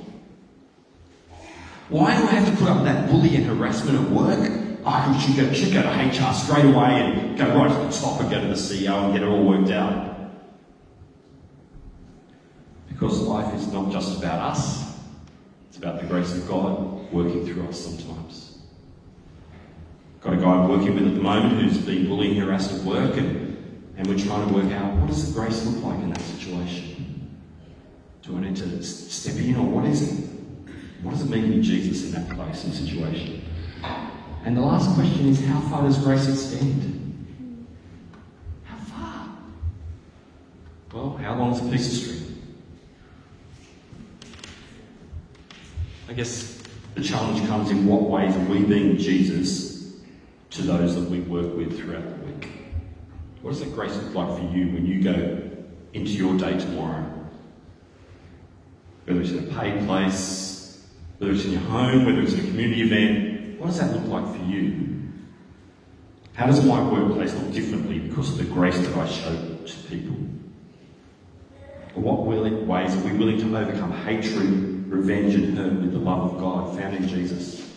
Why 1.91 2.17
do 2.17 2.23
I 2.23 2.31
have 2.31 2.49
to 2.49 2.57
put 2.57 2.71
up 2.71 2.85
that 2.85 3.11
bully 3.11 3.35
and 3.35 3.45
harassment 3.47 3.99
at 3.99 4.11
work? 4.11 4.49
I 4.87 5.19
should 5.19 5.37
go, 5.37 5.53
should 5.53 5.73
go 5.73 5.83
to 5.83 5.89
HR 5.89 6.33
straight 6.33 6.65
away 6.65 7.03
and 7.03 7.37
go 7.37 7.47
right 7.47 7.69
to 7.69 7.75
the 7.75 8.01
top 8.01 8.21
and 8.21 8.31
go 8.31 8.41
to 8.41 8.47
the 8.47 8.55
CEO 8.55 9.05
and 9.05 9.13
get 9.13 9.25
it 9.25 9.29
all 9.29 9.45
worked 9.45 9.71
out. 9.71 10.31
Because 12.89 13.19
life 13.19 13.53
is 13.55 13.67
not 13.73 13.91
just 13.91 14.19
about 14.19 14.53
us, 14.53 14.97
it's 15.69 15.79
about 15.79 16.01
the 16.01 16.07
grace 16.07 16.33
of 16.33 16.47
God 16.47 17.13
working 17.13 17.45
through 17.45 17.67
us 17.67 17.81
sometimes. 17.81 18.59
Got 20.21 20.35
a 20.35 20.37
guy 20.37 20.45
I'm 20.45 20.69
working 20.69 20.95
with 20.95 21.09
at 21.09 21.15
the 21.15 21.21
moment 21.21 21.61
who's 21.61 21.79
been 21.79 22.07
bullying, 22.07 22.37
harassed 22.37 22.73
at 22.73 22.83
work, 22.83 23.17
and, 23.17 23.85
and 23.97 24.07
we're 24.07 24.19
trying 24.19 24.47
to 24.47 24.55
work 24.55 24.71
out 24.73 24.95
what 24.95 25.09
does 25.09 25.27
the 25.27 25.41
grace 25.41 25.67
look 25.67 25.83
like 25.83 25.99
in 25.99 26.11
that 26.11 26.23
situation? 26.23 27.37
Do 28.23 28.37
I 28.37 28.43
need 28.43 28.57
to 28.57 28.83
step 28.85 29.35
in, 29.37 29.57
or 29.57 29.67
what 29.67 29.87
is 29.87 30.03
it? 30.03 30.40
What 31.03 31.13
does 31.13 31.23
it 31.23 31.31
mean 31.31 31.43
to 31.43 31.57
be 31.57 31.63
Jesus 31.63 32.07
in 32.07 32.13
that 32.13 32.37
place 32.37 32.65
and 32.65 32.75
situation? 32.75 33.43
And 34.45 34.57
the 34.57 34.61
last 34.61 34.95
question 34.95 35.29
is 35.29 35.45
how 35.47 35.61
far 35.61 35.83
does 35.83 35.99
grace 35.99 36.29
extend? 36.29 37.67
How 38.65 38.77
far? 38.77 39.29
Well, 40.93 41.17
how 41.17 41.37
long 41.37 41.53
is 41.53 41.61
a 41.61 41.71
piece 41.71 41.87
of 41.87 41.99
string? 41.99 42.21
I 46.09 46.13
guess 46.13 46.63
the 46.95 47.03
challenge 47.03 47.47
comes 47.47 47.71
in 47.71 47.87
what 47.87 48.03
ways 48.03 48.35
are 48.35 48.45
we 48.47 48.65
being 48.65 48.99
Jesus 48.99 49.95
to 50.51 50.63
those 50.63 50.97
that 50.97 51.09
we 51.09 51.21
work 51.21 51.55
with 51.57 51.79
throughout 51.79 52.03
the 52.03 52.27
week? 52.27 52.49
What 53.43 53.53
does 53.53 53.61
that 53.61 53.73
grace 53.75 53.95
look 53.97 54.15
like 54.15 54.39
for 54.39 54.45
you 54.55 54.73
when 54.73 54.85
you 54.85 55.03
go 55.03 55.41
into 55.93 56.11
your 56.11 56.37
day 56.37 56.59
tomorrow? 56.59 57.07
Whether 59.05 59.21
it's 59.21 59.31
in 59.31 59.49
a 59.49 59.59
paid 59.59 59.87
place, 59.87 60.50
whether 61.21 61.35
it's 61.35 61.45
in 61.45 61.53
your 61.53 61.61
home, 61.61 62.07
whether 62.07 62.23
it's 62.23 62.33
in 62.33 62.41
a 62.41 62.45
community 62.45 62.81
event, 62.81 63.61
what 63.61 63.67
does 63.67 63.79
that 63.79 63.93
look 63.93 64.07
like 64.07 64.35
for 64.35 64.43
you? 64.43 65.03
How 66.33 66.47
does 66.47 66.65
my 66.65 66.83
workplace 66.83 67.35
look 67.35 67.53
differently 67.53 67.99
because 67.99 68.31
of 68.31 68.39
the 68.39 68.45
grace 68.45 68.79
that 68.79 68.97
I 68.97 69.07
show 69.07 69.59
to 69.67 69.77
people? 69.91 70.17
Or 71.95 72.03
what 72.03 72.25
ways 72.67 72.97
are 72.97 73.01
we 73.01 73.13
willing 73.13 73.39
to 73.39 73.55
overcome 73.55 73.93
hatred, 73.93 74.91
revenge, 74.91 75.35
and 75.35 75.59
hurt 75.59 75.75
with 75.75 75.93
the 75.93 75.99
love 75.99 76.33
of 76.33 76.41
God 76.41 76.79
found 76.79 76.97
in 76.97 77.07
Jesus? 77.07 77.69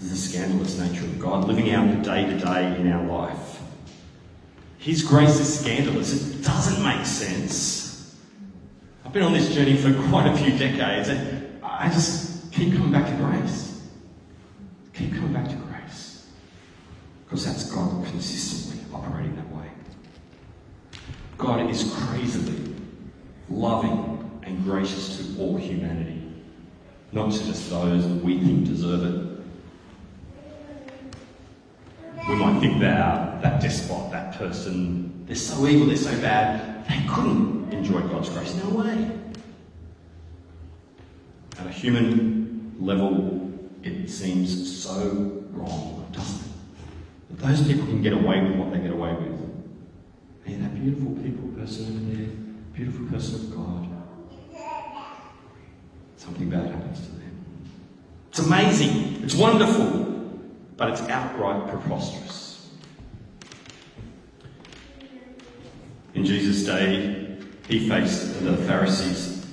This 0.00 0.12
is 0.12 0.32
the 0.32 0.38
scandalous 0.38 0.78
nature 0.78 1.06
of 1.06 1.18
God, 1.18 1.48
living 1.48 1.70
out 1.70 1.88
the 1.88 2.02
day 2.02 2.26
to 2.26 2.36
day 2.36 2.78
in 2.78 2.92
our 2.92 3.06
life. 3.06 3.62
His 4.76 5.02
grace 5.02 5.40
is 5.40 5.60
scandalous. 5.60 6.12
It 6.12 6.42
doesn't 6.44 6.84
make 6.84 7.06
sense. 7.06 7.83
Been 9.14 9.22
on 9.22 9.32
this 9.32 9.54
journey 9.54 9.76
for 9.76 9.94
quite 10.08 10.26
a 10.26 10.36
few 10.36 10.58
decades, 10.58 11.08
and 11.08 11.62
I 11.62 11.88
just 11.88 12.50
keep 12.50 12.74
coming 12.74 12.90
back 12.90 13.06
to 13.06 13.14
grace. 13.14 13.88
Keep 14.92 15.14
coming 15.14 15.32
back 15.32 15.48
to 15.50 15.54
grace. 15.54 16.26
Because 17.24 17.46
that's 17.46 17.70
God 17.70 18.04
consistently 18.06 18.84
operating 18.92 19.36
that 19.36 19.48
way. 19.54 19.68
God 21.38 21.70
is 21.70 21.94
crazily 21.94 22.74
loving 23.48 24.40
and 24.42 24.64
gracious 24.64 25.16
to 25.18 25.40
all 25.40 25.58
humanity, 25.58 26.20
not 27.12 27.30
to 27.30 27.38
just 27.44 27.70
those 27.70 28.02
that 28.08 28.24
we 28.24 28.40
think 28.40 28.66
deserve 28.66 29.04
it. 29.04 29.44
We 32.28 32.34
might 32.34 32.58
think 32.58 32.80
that 32.80 33.40
that 33.42 33.60
despot, 33.60 34.10
that 34.10 34.34
person, 34.34 35.24
they're 35.26 35.36
so 35.36 35.64
evil, 35.68 35.86
they're 35.86 35.96
so 35.96 36.20
bad, 36.20 36.84
they 36.88 37.06
couldn't 37.08 37.63
enjoy 37.84 38.00
God's 38.08 38.30
grace. 38.30 38.54
No 38.54 38.70
way. 38.70 39.10
At 41.58 41.66
a 41.66 41.70
human 41.70 42.74
level, 42.80 43.52
it 43.82 44.08
seems 44.08 44.82
so 44.82 45.44
wrong, 45.50 46.06
doesn't 46.12 46.40
it? 46.40 46.52
That 47.30 47.46
those 47.48 47.66
people 47.66 47.86
can 47.86 48.02
get 48.02 48.12
away 48.12 48.40
with 48.42 48.56
what 48.56 48.72
they 48.72 48.78
get 48.78 48.90
away 48.90 49.12
with. 49.12 49.34
And 50.46 50.64
that 50.64 50.74
beautiful 50.74 51.12
people 51.22 51.48
person 51.58 51.86
over 51.86 52.16
there, 52.16 52.28
beautiful 52.72 53.06
person 53.06 53.34
of 53.36 53.56
God, 53.56 53.88
something 56.16 56.48
bad 56.48 56.70
happens 56.70 57.00
to 57.00 57.12
them. 57.12 57.44
It's 58.30 58.38
amazing. 58.38 59.22
It's 59.22 59.34
wonderful 59.34 60.04
but 60.76 60.90
it's 60.90 61.02
outright 61.02 61.68
preposterous. 61.68 62.68
In 66.14 66.24
Jesus' 66.24 66.64
day, 66.64 67.23
he 67.68 67.88
faced 67.88 68.42
the 68.42 68.56
Pharisees. 68.56 69.46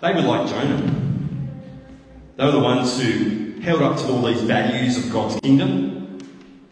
They 0.00 0.12
were 0.12 0.22
like 0.22 0.48
Jonah. 0.48 1.00
They 2.36 2.44
were 2.44 2.50
the 2.50 2.58
ones 2.58 3.00
who 3.00 3.60
held 3.60 3.82
up 3.82 3.98
to 3.98 4.08
all 4.08 4.22
these 4.22 4.40
values 4.40 4.98
of 4.98 5.12
God's 5.12 5.38
kingdom 5.40 6.18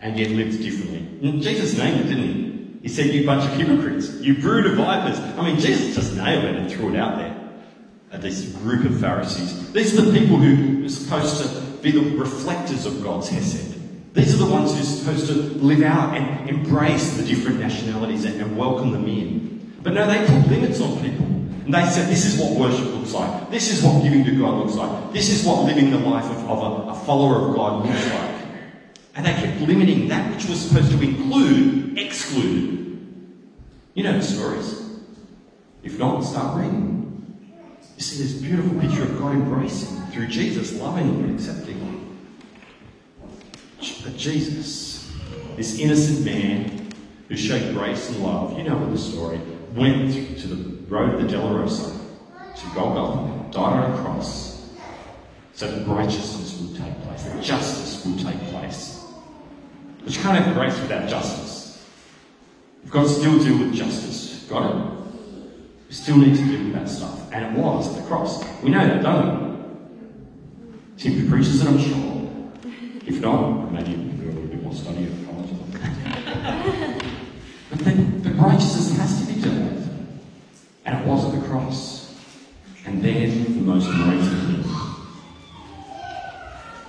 and 0.00 0.18
yet 0.18 0.30
lived 0.30 0.60
differently. 0.62 1.28
And 1.28 1.42
Jesus 1.42 1.76
named 1.76 2.00
it, 2.00 2.04
didn't 2.04 2.22
he? 2.22 2.78
He 2.82 2.88
said, 2.88 3.06
You 3.06 3.26
bunch 3.26 3.44
of 3.44 3.52
hypocrites, 3.52 4.10
you 4.20 4.38
brood 4.38 4.66
of 4.66 4.76
vipers. 4.76 5.18
I 5.18 5.42
mean, 5.42 5.60
Jesus 5.60 5.94
just 5.94 6.16
nailed 6.16 6.44
it 6.44 6.56
and 6.56 6.70
threw 6.70 6.94
it 6.94 6.96
out 6.96 7.18
there 7.18 7.36
at 8.10 8.22
this 8.22 8.52
group 8.56 8.84
of 8.84 8.98
Pharisees. 8.98 9.72
These 9.72 9.98
are 9.98 10.02
the 10.02 10.18
people 10.18 10.36
who 10.36 10.84
are 10.84 10.88
supposed 10.88 11.42
to 11.42 11.60
be 11.82 11.90
the 11.92 12.16
reflectors 12.16 12.86
of 12.86 13.02
God's 13.02 13.28
Hesed. 13.28 14.14
These 14.14 14.34
are 14.34 14.44
the 14.44 14.50
ones 14.50 14.72
who 14.72 14.80
are 14.80 14.82
supposed 14.82 15.26
to 15.28 15.34
live 15.34 15.82
out 15.82 16.16
and 16.16 16.50
embrace 16.50 17.16
the 17.16 17.24
different 17.24 17.60
nationalities 17.60 18.24
and, 18.24 18.40
and 18.40 18.56
welcome 18.56 18.90
them 18.90 19.06
in. 19.06 19.59
But 19.82 19.94
no, 19.94 20.06
they 20.06 20.18
put 20.26 20.48
limits 20.48 20.80
on 20.80 21.00
people. 21.00 21.26
And 21.26 21.74
they 21.74 21.84
said, 21.86 22.08
this 22.08 22.24
is 22.24 22.40
what 22.40 22.58
worship 22.58 22.86
looks 22.94 23.12
like. 23.12 23.50
This 23.50 23.72
is 23.72 23.82
what 23.82 24.02
giving 24.02 24.24
to 24.24 24.38
God 24.38 24.58
looks 24.58 24.74
like. 24.74 25.12
This 25.12 25.30
is 25.30 25.46
what 25.46 25.64
living 25.64 25.90
the 25.90 25.98
life 25.98 26.24
of, 26.24 26.50
of 26.50 26.88
a, 26.88 26.90
a 26.90 26.94
follower 26.94 27.48
of 27.48 27.54
God 27.54 27.86
looks 27.86 28.10
like. 28.10 28.30
And 29.14 29.26
they 29.26 29.32
kept 29.32 29.60
limiting 29.60 30.08
that 30.08 30.34
which 30.34 30.46
was 30.46 30.60
supposed 30.60 30.90
to 30.90 31.00
include, 31.00 31.98
excluded. 31.98 32.80
You 33.94 34.04
know 34.04 34.18
the 34.18 34.22
stories. 34.22 34.80
If 35.82 35.98
not, 35.98 36.22
start 36.22 36.58
reading. 36.58 37.00
You 37.96 38.02
see 38.02 38.22
this 38.22 38.32
beautiful 38.34 38.78
picture 38.80 39.02
of 39.02 39.18
God 39.18 39.34
embracing 39.34 40.00
through 40.06 40.28
Jesus, 40.28 40.72
loving 40.74 41.08
and 41.08 41.38
accepting 41.38 41.78
him. 41.78 42.18
But 44.02 44.16
Jesus, 44.16 45.10
this 45.56 45.78
innocent 45.78 46.24
man 46.24 46.88
who 47.28 47.36
showed 47.36 47.74
grace 47.74 48.08
and 48.08 48.22
love, 48.22 48.56
you 48.56 48.64
know 48.64 48.90
the 48.90 48.98
story, 48.98 49.40
went 49.74 50.12
to 50.38 50.46
the 50.46 50.84
road 50.86 51.14
of 51.14 51.20
the 51.22 51.36
Dolorosa, 51.36 51.96
to 52.56 52.74
Golgotha, 52.74 53.52
died 53.52 53.84
on 53.84 53.92
a 53.92 54.02
cross, 54.02 54.68
so 55.52 55.70
that 55.70 55.86
righteousness 55.86 56.58
would 56.60 56.76
take 56.76 57.02
place, 57.02 57.24
that 57.24 57.42
justice 57.42 58.04
would 58.04 58.18
take 58.18 58.40
place. 58.50 59.04
But 60.02 60.16
you 60.16 60.22
can't 60.22 60.38
have 60.38 60.54
grace 60.54 60.78
without 60.80 61.08
justice. 61.08 61.86
You've 62.82 62.92
got 62.92 63.02
to 63.02 63.08
still 63.08 63.38
deal 63.38 63.58
with 63.58 63.74
justice. 63.74 64.46
Got 64.48 64.70
it? 64.70 64.76
We 65.88 65.94
still 65.94 66.16
need 66.16 66.36
to 66.36 66.44
deal 66.44 66.64
with 66.64 66.74
that 66.74 66.88
stuff. 66.88 67.32
And 67.32 67.44
it 67.44 67.62
was 67.62 67.94
the 67.96 68.02
cross. 68.06 68.42
We 68.62 68.70
know 68.70 68.86
that, 68.86 69.02
don't 69.02 69.42
we? 69.42 71.00
Simply 71.00 71.28
preaches 71.28 71.62
it, 71.62 71.68
I'm 71.68 71.78
sure. 71.78 72.20
If 73.06 73.20
not, 73.20 73.72
maybe 73.72 73.94
do 73.94 74.24
a 74.24 74.32
little 74.32 74.48
bit 74.48 74.62
more 74.62 74.74
study 74.74 75.04
of 75.04 75.26
college. 75.26 75.50
but 77.70 77.78
then 77.80 78.22
the 78.22 78.30
righteousness 78.30 78.96
has 78.96 79.20
to 79.20 79.32
be 79.32 79.40
dealt 79.40 79.54
with. 79.54 79.80
And 80.90 81.04
it 81.04 81.06
was 81.06 81.24
at 81.24 81.40
the 81.40 81.46
cross. 81.46 82.16
And 82.84 83.00
then 83.00 83.44
the 83.44 83.60
most 83.60 83.86
amazing 83.88 84.62
thing. 84.62 84.72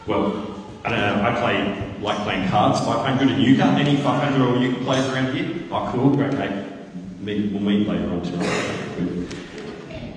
Well, 0.07 0.55
I 0.83 0.89
don't 0.89 0.99
know, 0.99 1.23
I 1.23 1.39
play, 1.39 1.99
like 2.01 2.17
playing 2.23 2.49
cards, 2.49 2.79
500 2.79 3.29
at 3.29 3.37
Euchre. 3.37 3.61
Any 3.61 3.97
500 3.97 4.41
or 4.43 4.57
Euchre 4.57 4.83
players 4.83 5.05
around 5.07 5.35
here? 5.35 5.67
Oh, 5.69 5.87
cool, 5.93 6.15
great, 6.15 6.33
mate. 6.33 6.65
We'll 7.21 7.61
meet 7.61 7.87
later 7.87 8.09
on 8.09 8.23
tonight. 8.23 9.27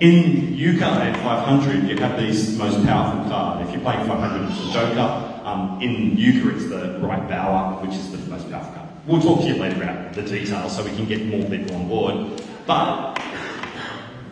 In 0.01 0.55
Euchre 0.55 0.85
at 0.85 1.17
500, 1.23 1.87
you 1.87 1.99
have 1.99 2.19
these 2.19 2.57
most 2.57 2.83
powerful 2.87 3.31
card. 3.31 3.67
If 3.67 3.73
you're 3.75 3.83
playing 3.83 4.09
500, 4.09 4.49
it's 4.51 4.65
the 4.65 4.73
Joker. 4.73 5.43
Um, 5.45 5.79
in 5.83 6.17
Euchre, 6.17 6.57
it's 6.57 6.71
the 6.71 6.99
right 7.01 7.29
bower, 7.29 7.85
which 7.85 7.95
is 7.95 8.11
the 8.11 8.19
most 8.31 8.51
powerful 8.51 8.73
card. 8.73 8.89
We'll 9.07 9.21
talk 9.21 9.41
to 9.41 9.47
you 9.47 9.57
later 9.57 9.83
about 9.83 10.15
the 10.15 10.23
details 10.23 10.75
so 10.75 10.83
we 10.83 10.97
can 10.97 11.05
get 11.05 11.27
more 11.27 11.47
people 11.51 11.77
on 11.77 11.87
board. 11.87 12.43
But 12.67 13.21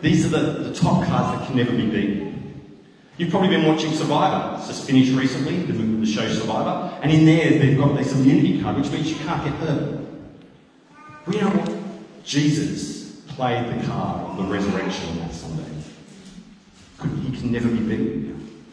these 0.03 0.25
are 0.25 0.29
the, 0.29 0.69
the 0.69 0.73
top 0.75 1.05
cards 1.05 1.39
that 1.39 1.47
can 1.47 1.55
never 1.55 1.71
be 1.71 1.85
beaten. 1.85 2.33
You've 3.17 3.29
probably 3.29 3.47
been 3.47 3.65
watching 3.65 3.93
Survivor. 3.93 4.57
It's 4.57 4.67
just 4.67 4.85
finished 4.85 5.13
recently, 5.13 5.59
the, 5.59 5.71
the 5.71 6.05
show 6.05 6.27
Survivor. 6.27 6.99
And 7.01 7.09
in 7.09 7.25
there, 7.25 7.57
they've 7.57 7.77
got 7.77 7.95
this 7.95 8.11
immunity 8.11 8.61
card, 8.61 8.75
which 8.75 8.91
means 8.91 9.09
you 9.09 9.15
can't 9.25 9.41
get 9.45 9.53
hurt. 9.53 9.99
We 11.25 11.39
know 11.39 11.47
what? 11.51 12.25
Jesus 12.25 13.21
played 13.29 13.65
the 13.67 13.87
card 13.87 14.31
of 14.31 14.37
the 14.37 14.43
resurrection 14.43 15.09
on 15.11 15.19
that 15.19 15.33
Sunday. 15.33 15.63
He 17.21 17.37
can 17.37 17.53
never 17.53 17.69
be 17.69 17.79
beaten. 17.79 18.63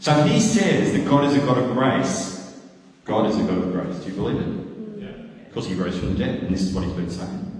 So 0.00 0.20
he 0.24 0.40
says 0.40 0.92
that 0.94 1.08
God 1.08 1.24
is 1.26 1.36
a 1.36 1.46
God 1.46 1.58
of 1.58 1.72
grace, 1.74 2.58
God 3.04 3.30
is 3.30 3.36
a 3.36 3.42
God 3.44 3.58
of 3.58 3.72
grace. 3.72 3.96
Do 3.98 4.10
you 4.10 4.16
believe 4.16 4.40
it? 4.40 5.00
Yeah. 5.00 5.08
Because 5.48 5.68
he 5.68 5.74
rose 5.74 5.96
from 5.96 6.14
the 6.14 6.18
dead, 6.24 6.42
and 6.42 6.52
this 6.52 6.62
is 6.62 6.74
what 6.74 6.82
he's 6.82 6.92
been 6.92 7.08
saying. 7.08 7.50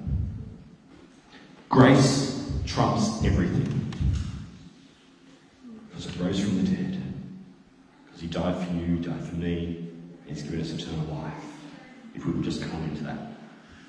Grace 1.68 2.33
trumps 2.74 3.24
everything. 3.24 3.92
Because 5.88 6.06
it 6.06 6.20
rose 6.20 6.40
from 6.40 6.64
the 6.64 6.70
dead. 6.76 7.00
Because 8.04 8.20
he 8.20 8.26
died 8.26 8.66
for 8.66 8.74
you, 8.74 8.96
died 8.96 9.24
for 9.24 9.36
me, 9.36 9.90
and 10.26 10.36
he's 10.36 10.42
given 10.42 10.60
us 10.60 10.72
eternal 10.72 11.06
life. 11.14 11.32
If 12.16 12.26
we 12.26 12.32
would 12.32 12.42
just 12.42 12.62
come 12.62 12.82
into 12.82 13.04
that 13.04 13.16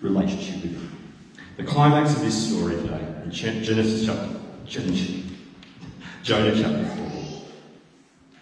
relationship 0.02 0.62
with 0.62 0.74
him. 0.74 1.14
The 1.58 1.64
climax 1.64 2.14
of 2.16 2.22
this 2.22 2.50
story 2.50 2.76
today, 2.76 3.02
in 3.24 3.32
Genesis 3.32 4.06
chapter, 4.06 4.40
Jonah 6.24 6.62
chapter 6.62 6.86
4, 6.86 7.42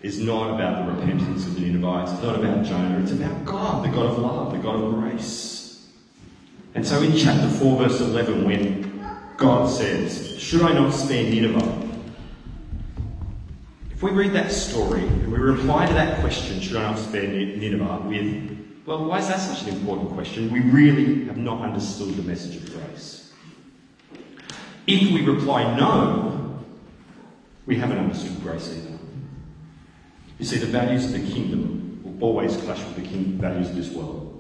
is 0.02 0.20
not 0.20 0.56
about 0.56 0.86
the 0.86 0.92
repentance 0.94 1.46
of 1.46 1.56
the 1.56 1.62
Ninevites. 1.62 2.12
It's 2.12 2.22
not 2.22 2.36
about 2.36 2.66
Jonah. 2.66 3.00
It's 3.00 3.12
about 3.12 3.46
God, 3.46 3.86
the 3.86 3.90
God 3.90 4.08
of 4.08 4.18
love, 4.20 4.52
the 4.52 4.58
God 4.58 4.76
of 4.76 4.94
grace. 4.96 5.88
And 6.76 6.86
so 6.86 7.02
in 7.02 7.16
chapter 7.16 7.48
4, 7.48 7.78
verse 7.78 8.02
11, 8.02 8.44
when 8.44 8.93
God 9.38 9.70
says, 9.70 10.40
Should 10.40 10.62
I 10.62 10.74
not 10.74 10.94
spare 10.94 11.24
Nineveh? 11.24 11.90
If 13.92 14.04
we 14.04 14.12
read 14.12 14.34
that 14.34 14.52
story 14.52 15.02
and 15.02 15.32
we 15.32 15.38
reply 15.38 15.86
to 15.86 15.94
that 15.94 16.20
question, 16.20 16.60
Should 16.60 16.78
I 16.78 16.92
not 16.92 17.00
spare 17.00 17.28
Nineveh? 17.28 18.04
with, 18.08 18.84
Well, 18.86 19.06
why 19.06 19.20
is 19.20 19.28
that 19.28 19.40
such 19.40 19.64
an 19.64 19.70
important 19.70 20.12
question? 20.12 20.52
We 20.52 20.60
really 20.60 21.26
have 21.26 21.38
not 21.38 21.62
understood 21.62 22.16
the 22.16 22.24
message 22.24 22.58
of 22.58 22.74
grace. 22.74 23.32
If 24.86 25.12
we 25.12 25.22
reply 25.22 25.78
no, 25.78 26.60
we 27.66 27.78
haven't 27.78 27.98
understood 27.98 28.42
grace 28.42 28.76
either. 28.76 28.98
You 30.40 30.46
see, 30.46 30.58
the 30.58 30.66
values 30.66 31.06
of 31.06 31.14
the 31.14 31.20
kingdom 31.20 32.02
will 32.04 32.22
always 32.22 32.58
clash 32.58 32.80
with 32.80 32.96
the 32.98 33.18
values 33.38 33.70
of 33.70 33.76
this 33.78 33.90
world. 33.90 34.33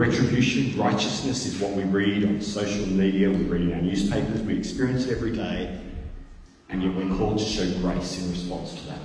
Retribution, 0.00 0.80
righteousness 0.80 1.44
is 1.44 1.60
what 1.60 1.72
we 1.72 1.82
read 1.82 2.24
on 2.24 2.40
social 2.40 2.86
media, 2.86 3.28
we 3.28 3.44
read 3.44 3.60
in 3.60 3.74
our 3.74 3.82
newspapers, 3.82 4.40
we 4.40 4.56
experience 4.56 5.04
it 5.04 5.14
every 5.14 5.30
day, 5.30 5.78
and 6.70 6.82
yet 6.82 6.94
we're 6.94 7.14
called 7.18 7.38
to 7.38 7.44
show 7.44 7.70
grace 7.80 8.18
in 8.18 8.30
response 8.30 8.76
to 8.76 8.86
that. 8.86 8.98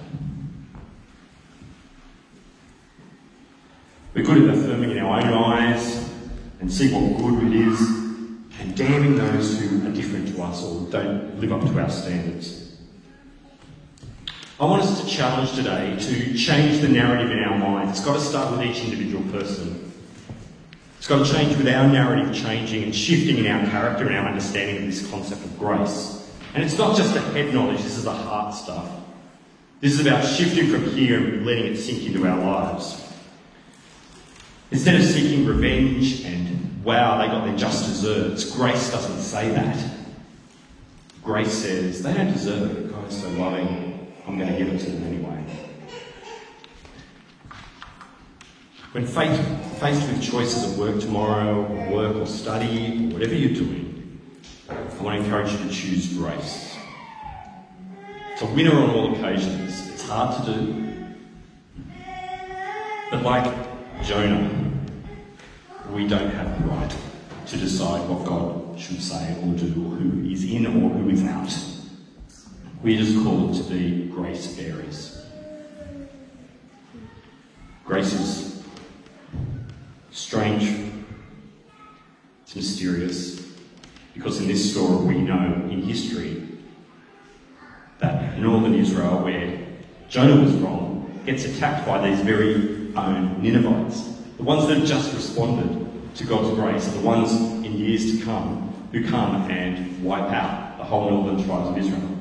We're 4.14 4.24
good 4.24 4.48
at 4.48 4.56
affirming 4.58 4.92
in 4.92 5.00
our 5.00 5.20
own 5.20 5.34
eyes 5.34 6.10
and 6.62 6.72
see 6.72 6.94
what 6.94 7.18
good 7.18 7.44
it 7.44 7.68
is, 7.68 7.82
and 8.62 8.74
damning 8.78 9.18
those 9.18 9.60
who 9.60 9.86
are 9.86 9.92
different 9.92 10.34
to 10.34 10.44
us 10.44 10.64
or 10.64 10.90
don't 10.92 11.42
live 11.42 11.52
up 11.52 11.60
to 11.60 11.78
our 11.78 11.90
standards. 11.90 12.78
I 14.62 14.64
want 14.64 14.84
us 14.84 15.04
to 15.04 15.10
challenge 15.10 15.56
today 15.56 15.98
to 16.00 16.38
change 16.38 16.80
the 16.80 16.88
narrative 16.88 17.32
in 17.32 17.44
our 17.44 17.58
minds. 17.58 17.98
It's 17.98 18.08
got 18.08 18.14
to 18.14 18.22
start 18.22 18.54
with 18.54 18.62
each 18.66 18.82
individual 18.82 19.30
person. 19.30 19.85
It's 21.06 21.10
got 21.12 21.24
to 21.24 21.32
change 21.32 21.56
with 21.56 21.68
our 21.68 21.88
narrative 21.88 22.34
changing 22.34 22.82
and 22.82 22.96
shifting 22.96 23.38
in 23.38 23.46
our 23.46 23.70
character 23.70 24.08
and 24.08 24.18
our 24.18 24.28
understanding 24.28 24.78
of 24.78 24.86
this 24.86 25.08
concept 25.08 25.46
of 25.46 25.60
grace. 25.60 26.28
And 26.56 26.64
it's 26.64 26.80
not 26.80 26.98
just 26.98 27.16
a 27.16 27.20
head 27.20 27.54
knowledge, 27.54 27.84
this 27.84 27.96
is 27.96 28.06
the 28.06 28.12
heart 28.12 28.56
stuff. 28.56 28.90
This 29.82 29.94
is 29.94 30.04
about 30.04 30.26
shifting 30.26 30.68
from 30.68 30.90
here 30.96 31.20
and 31.20 31.46
letting 31.46 31.68
it 31.68 31.78
sink 31.78 32.08
into 32.08 32.26
our 32.26 32.44
lives. 32.44 33.00
Instead 34.72 34.96
of 34.96 35.06
seeking 35.06 35.46
revenge 35.46 36.22
and, 36.22 36.84
wow, 36.84 37.22
they 37.22 37.28
got 37.28 37.46
their 37.46 37.56
just 37.56 37.86
desserts, 37.86 38.50
grace 38.56 38.90
doesn't 38.90 39.22
say 39.22 39.50
that. 39.50 39.78
Grace 41.24 41.54
says, 41.54 42.02
they 42.02 42.16
don't 42.16 42.34
deserve 42.34 42.76
it. 42.76 42.92
God 42.92 43.08
is 43.08 43.22
so 43.22 43.30
loving. 43.30 44.12
I'm 44.28 44.40
going 44.40 44.52
to 44.52 44.58
give 44.58 44.74
it 44.74 44.80
to 44.80 44.90
them 44.90 45.04
anyway. 45.04 45.44
When 48.92 49.06
faced, 49.06 49.42
faced 49.76 50.08
with 50.08 50.24
choices 50.24 50.72
of 50.72 50.80
work 50.80 51.00
tomorrow, 51.02 51.66
or 51.66 51.92
work 51.94 52.16
or 52.16 52.26
study, 52.26 53.10
or 53.10 53.14
whatever 53.14 53.36
you're 53.36 53.54
doing, 53.54 54.20
I 54.70 54.74
want 55.04 55.20
to 55.20 55.26
encourage 55.26 55.52
you 55.52 55.58
to 55.58 55.70
choose 55.70 56.14
grace. 56.14 56.78
It's 58.32 58.42
a 58.42 58.46
winner 58.48 58.74
on 58.76 58.90
all 58.92 59.14
occasions. 59.14 59.90
It's 59.90 60.08
hard 60.08 60.46
to 60.46 60.54
do. 60.54 61.16
But 63.12 63.24
like 63.24 63.54
Jonah, 64.04 64.50
we 65.92 66.08
don't 66.08 66.32
have 66.32 66.62
the 66.62 66.70
right 66.70 66.96
to 67.48 67.58
decide 67.58 68.08
what 68.10 68.26
God 68.26 68.80
should 68.80 69.02
say 69.02 69.38
or 69.42 69.54
do, 69.54 69.68
or 69.68 69.96
who 69.96 70.30
is 70.30 70.44
in 70.44 70.66
or 70.66 70.90
who 70.90 71.10
is 71.10 71.24
out. 71.24 71.54
We're 72.82 72.98
just 72.98 73.24
called 73.24 73.56
to 73.56 73.64
be 73.64 74.08
grace 74.08 74.48
bearers. 74.56 75.26
Grace 77.86 78.14
is 78.14 78.55
strange, 80.16 80.94
it's 82.44 82.56
mysterious, 82.56 83.46
because 84.14 84.40
in 84.40 84.48
this 84.48 84.72
story 84.72 85.06
we 85.06 85.22
know 85.22 85.68
in 85.70 85.82
history 85.82 86.42
that 88.00 88.40
northern 88.40 88.76
Israel, 88.76 89.22
where 89.24 89.60
Jonah 90.08 90.42
was 90.42 90.54
from, 90.62 91.22
gets 91.26 91.44
attacked 91.44 91.86
by 91.86 92.10
these 92.10 92.22
very 92.22 92.94
own 92.96 93.44
Ninevites. 93.44 94.14
The 94.38 94.44
ones 94.44 94.68
that 94.68 94.78
have 94.78 94.88
just 94.88 95.14
responded 95.14 96.16
to 96.16 96.24
God's 96.24 96.56
grace 96.56 96.88
the 96.88 97.02
ones 97.02 97.34
in 97.34 97.74
years 97.74 98.18
to 98.18 98.24
come 98.24 98.74
who 98.94 99.06
come 99.06 99.52
and 99.52 100.02
wipe 100.02 100.32
out 100.32 100.78
the 100.78 100.86
whole 100.86 101.10
northern 101.10 101.46
tribes 101.46 101.70
of 101.70 101.78
Israel. 101.78 102.18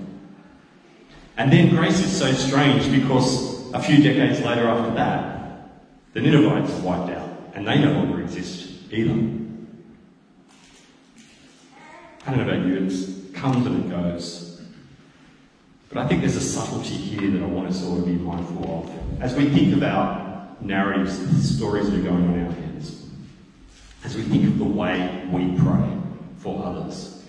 And 1.36 1.52
then 1.52 1.70
grace 1.70 2.00
is 2.00 2.16
so 2.16 2.32
strange 2.32 2.90
because 2.90 3.72
a 3.72 3.80
few 3.80 4.02
decades 4.02 4.40
later 4.40 4.66
after 4.66 4.94
that, 4.94 5.70
the 6.12 6.20
Ninevites 6.20 6.72
are 6.72 6.82
wiped 6.82 7.12
out 7.12 7.33
and 7.54 7.66
they 7.66 7.78
no 7.78 7.92
longer 7.92 8.20
exist 8.20 8.70
either. 8.90 9.12
I 12.26 12.30
don't 12.30 12.38
know 12.38 12.52
about 12.52 12.66
you, 12.66 12.76
it 12.76 13.34
comes 13.34 13.66
and 13.66 13.84
it 13.84 13.90
goes. 13.90 14.62
But 15.88 15.98
I 15.98 16.08
think 16.08 16.22
there's 16.22 16.36
a 16.36 16.40
subtlety 16.40 16.96
here 16.96 17.30
that 17.30 17.42
I 17.42 17.46
want 17.46 17.68
us 17.68 17.84
all 17.84 17.96
to 17.96 18.02
be 18.02 18.12
mindful 18.12 18.82
of. 18.82 19.22
As 19.22 19.34
we 19.34 19.48
think 19.48 19.76
about 19.76 20.60
narratives, 20.62 21.54
stories 21.54 21.90
that 21.90 22.00
are 22.00 22.02
going 22.02 22.24
on 22.24 22.46
our 22.46 22.52
heads, 22.52 23.06
as 24.02 24.16
we 24.16 24.22
think 24.22 24.44
of 24.44 24.58
the 24.58 24.64
way 24.64 25.24
we 25.30 25.56
pray 25.58 25.88
for 26.38 26.64
others, 26.64 27.22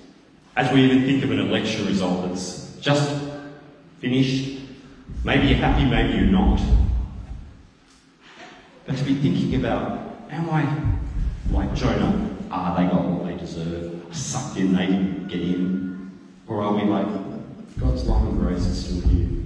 as 0.55 0.71
we 0.71 0.83
even 0.83 1.03
think 1.03 1.23
of 1.23 1.31
an 1.31 1.39
election 1.39 1.85
result 1.85 2.27
that's 2.27 2.77
just 2.79 3.13
finished. 3.99 4.61
Maybe 5.23 5.47
you're 5.47 5.57
happy, 5.57 5.85
maybe 5.85 6.17
you're 6.17 6.27
not. 6.27 6.59
But 8.85 8.97
to 8.97 9.03
be 9.03 9.15
thinking 9.15 9.55
about, 9.55 10.14
am 10.29 10.49
I 10.49 11.53
like 11.53 11.73
Jonah? 11.75 12.29
Ah, 12.51 12.75
they 12.75 12.83
got 12.83 13.05
what 13.05 13.25
they 13.27 13.37
deserve. 13.37 14.03
Sucked 14.11 14.57
in, 14.57 14.73
they 14.73 14.87
didn't 14.87 15.27
get 15.27 15.41
in. 15.41 16.11
Or 16.47 16.61
are 16.61 16.73
we 16.73 16.83
like, 16.83 17.07
God's 17.79 18.03
love 18.05 18.23
and 18.23 18.39
grace 18.39 18.65
is 18.65 18.85
still 18.85 19.09
here? 19.09 19.43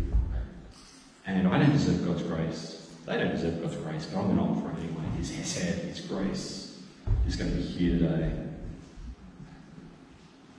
And 1.26 1.48
I 1.48 1.60
don't 1.60 1.72
deserve 1.72 2.06
God's 2.06 2.24
grace. 2.24 2.92
They 3.06 3.18
don't 3.18 3.32
deserve 3.32 3.62
God's 3.62 3.76
grace, 3.78 4.06
but 4.06 4.20
I'm 4.20 4.36
going 4.36 4.38
to 4.38 4.44
offer 4.44 4.78
it 4.78 4.84
anyway. 4.84 5.04
His 5.18 5.36
hesed, 5.36 5.80
His 5.84 6.02
grace 6.02 6.80
is 7.28 7.36
going 7.36 7.52
to 7.52 7.58
be 7.58 7.64
here 7.64 8.00
today. 8.00 8.32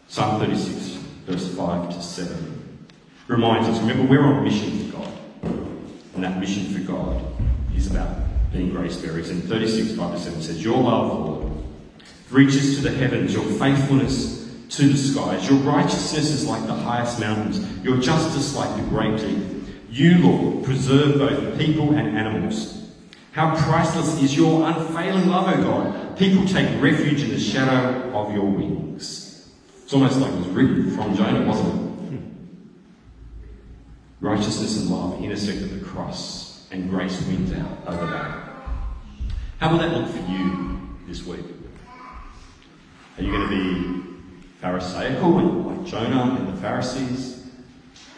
Psalm 0.08 0.40
36, 0.40 0.98
verse 1.26 1.54
5 1.54 1.90
to 1.90 2.02
7 2.02 2.78
reminds 3.28 3.68
us 3.68 3.78
remember, 3.78 4.02
we're 4.10 4.24
on 4.24 4.38
a 4.38 4.42
mission 4.42 4.90
for 4.90 4.96
God. 4.96 5.12
And 6.14 6.24
that 6.24 6.40
mission 6.40 6.64
for 6.74 6.80
God 6.80 7.24
is 7.76 7.88
about 7.88 8.16
being 8.52 8.70
grace 8.70 8.96
bearers. 8.96 9.30
And 9.30 9.42
36, 9.44 9.96
5 9.96 10.14
to 10.14 10.20
7 10.20 10.42
says, 10.42 10.64
Your 10.64 10.78
love, 10.78 11.08
Lord, 11.08 11.52
reaches 12.30 12.76
to 12.76 12.82
the 12.82 12.90
heavens, 12.90 13.32
your 13.32 13.44
faithfulness 13.44 14.40
to 14.70 14.88
the 14.88 14.96
skies. 14.96 15.48
Your 15.48 15.58
righteousness 15.58 16.30
is 16.30 16.46
like 16.46 16.66
the 16.66 16.74
highest 16.74 17.20
mountains, 17.20 17.60
your 17.84 17.98
justice 17.98 18.54
like 18.54 18.74
the 18.76 18.88
great 18.88 19.18
deep. 19.18 19.46
You, 19.90 20.18
Lord, 20.18 20.64
preserve 20.64 21.18
both 21.18 21.58
people 21.58 21.94
and 21.94 22.16
animals. 22.16 22.80
How 23.32 23.56
priceless 23.56 24.22
is 24.22 24.36
your 24.36 24.68
unfailing 24.68 25.28
love, 25.28 25.48
O 25.58 25.62
God. 25.62 26.18
People 26.18 26.46
take 26.46 26.80
refuge 26.80 27.22
in 27.22 27.30
the 27.30 27.38
shadow 27.38 28.10
of 28.16 28.32
your 28.32 28.44
wings. 28.44 29.50
It's 29.82 29.92
almost 29.92 30.18
like 30.18 30.32
it 30.32 30.36
was 30.36 30.48
written 30.48 30.90
from 30.94 31.16
Jonah, 31.16 31.46
wasn't 31.46 31.68
it? 31.68 32.18
Hmm. 32.18 32.18
Righteousness 34.20 34.80
and 34.80 34.90
love 34.90 35.22
intersect 35.22 35.62
at 35.62 35.70
the 35.70 35.84
cross, 35.84 36.39
and 36.70 36.88
grace 36.88 37.20
wins 37.26 37.52
out 37.52 37.78
over 37.86 38.06
that. 38.06 38.48
How 39.58 39.70
will 39.70 39.78
that 39.78 39.92
look 39.92 40.08
for 40.08 40.30
you 40.30 40.88
this 41.06 41.24
week? 41.24 41.44
Are 43.18 43.22
you 43.22 43.30
going 43.30 43.48
to 43.48 43.56
be 43.56 44.02
Pharisaical 44.60 45.30
like 45.30 45.86
Jonah 45.86 46.36
and 46.38 46.48
the 46.48 46.60
Pharisees? 46.60 47.50